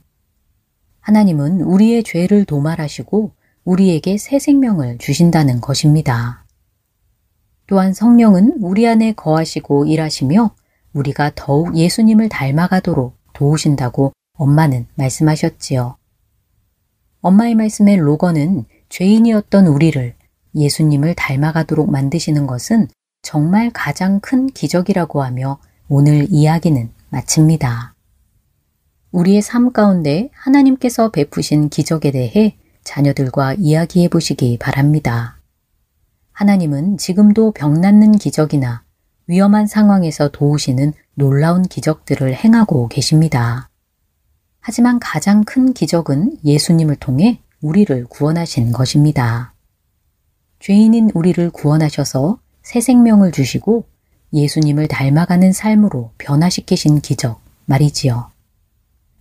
하나님은 1.00 1.60
우리의 1.60 2.02
죄를 2.02 2.44
도말하시고 2.44 3.30
우리에게 3.64 4.18
새 4.18 4.38
생명을 4.38 4.98
주신다는 4.98 5.60
것입니다. 5.60 6.44
또한 7.66 7.92
성령은 7.92 8.58
우리 8.60 8.86
안에 8.86 9.12
거하시고 9.12 9.86
일하시며 9.86 10.54
우리가 10.92 11.32
더욱 11.34 11.76
예수님을 11.76 12.28
닮아가도록 12.28 13.16
도우신다고 13.32 14.12
엄마는 14.34 14.86
말씀하셨지요. 14.94 15.96
엄마의 17.20 17.54
말씀에 17.54 17.96
로건은 17.96 18.64
죄인이었던 18.88 19.66
우리를 19.66 20.14
예수님을 20.54 21.14
닮아가도록 21.14 21.90
만드시는 21.90 22.46
것은 22.46 22.88
정말 23.22 23.70
가장 23.72 24.20
큰 24.20 24.46
기적이라고 24.46 25.22
하며 25.22 25.58
오늘 25.88 26.26
이야기는 26.30 26.90
마칩니다. 27.10 27.95
우리의 29.12 29.42
삶 29.42 29.72
가운데 29.72 30.30
하나님께서 30.32 31.10
베푸신 31.10 31.68
기적에 31.68 32.10
대해 32.10 32.56
자녀들과 32.84 33.54
이야기해 33.54 34.08
보시기 34.08 34.58
바랍니다. 34.58 35.38
하나님은 36.32 36.98
지금도 36.98 37.52
병 37.52 37.80
낫는 37.80 38.12
기적이나 38.12 38.84
위험한 39.26 39.66
상황에서 39.66 40.28
도우시는 40.28 40.92
놀라운 41.14 41.62
기적들을 41.62 42.34
행하고 42.34 42.88
계십니다. 42.88 43.68
하지만 44.60 45.00
가장 45.00 45.44
큰 45.44 45.72
기적은 45.72 46.38
예수님을 46.44 46.96
통해 46.96 47.40
우리를 47.62 48.06
구원하신 48.06 48.72
것입니다. 48.72 49.54
죄인인 50.60 51.10
우리를 51.14 51.50
구원하셔서 51.50 52.38
새 52.62 52.80
생명을 52.80 53.32
주시고 53.32 53.84
예수님을 54.32 54.88
닮아가는 54.88 55.52
삶으로 55.52 56.12
변화시키신 56.18 57.00
기적 57.00 57.40
말이지요. 57.66 58.35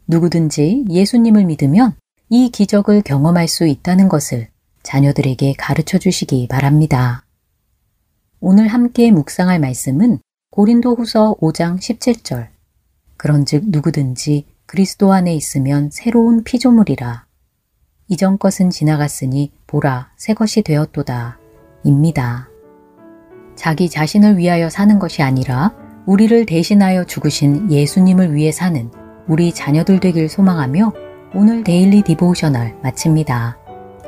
누구든지 0.07 0.85
예수님을 0.89 1.45
믿으면 1.45 1.95
이 2.29 2.49
기적을 2.49 3.01
경험할 3.01 3.47
수 3.47 3.65
있다는 3.65 4.09
것을 4.09 4.47
자녀들에게 4.83 5.53
가르쳐 5.57 5.97
주시기 5.97 6.47
바랍니다. 6.47 7.25
오늘 8.39 8.67
함께 8.67 9.11
묵상할 9.11 9.59
말씀은 9.59 10.19
고린도 10.51 10.95
후서 10.95 11.35
5장 11.41 11.77
17절. 11.79 12.47
그런즉 13.17 13.63
누구든지 13.67 14.45
그리스도 14.65 15.13
안에 15.13 15.33
있으면 15.33 15.89
새로운 15.91 16.43
피조물이라. 16.43 17.25
이전 18.07 18.37
것은 18.37 18.69
지나갔으니 18.69 19.51
보라 19.65 20.11
새 20.17 20.33
것이 20.33 20.61
되었도다. 20.61 21.39
입니다. 21.83 22.49
자기 23.55 23.89
자신을 23.89 24.37
위하여 24.37 24.69
사는 24.69 24.99
것이 24.99 25.23
아니라 25.23 25.73
우리를 26.05 26.45
대신하여 26.45 27.05
죽으신 27.05 27.71
예수님을 27.71 28.35
위해 28.35 28.51
사는 28.51 28.91
우리 29.27 29.51
자녀들 29.51 29.99
되길 29.99 30.29
소망하며 30.29 30.93
오늘 31.33 31.63
Daily 31.63 32.01
Devotional 32.03 32.75
마칩니다. 32.83 33.57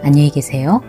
안녕히 0.04 0.30
계세요. 0.30 0.82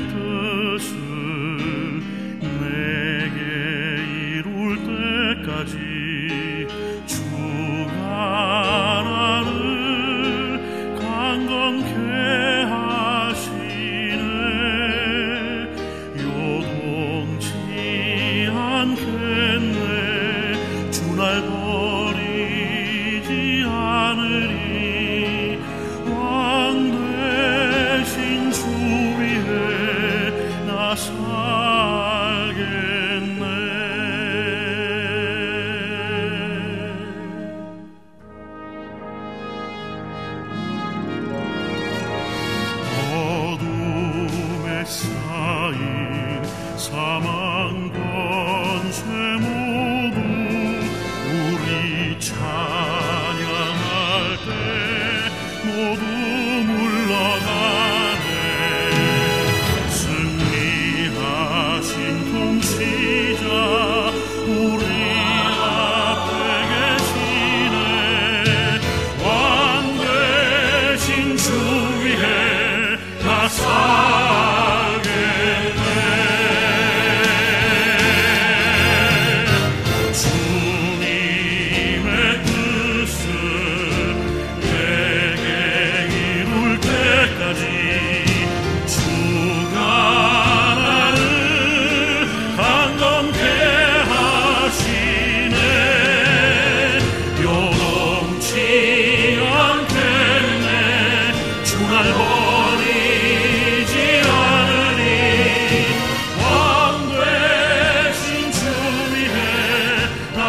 tu 0.00 0.27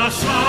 Shabbat 0.10 0.49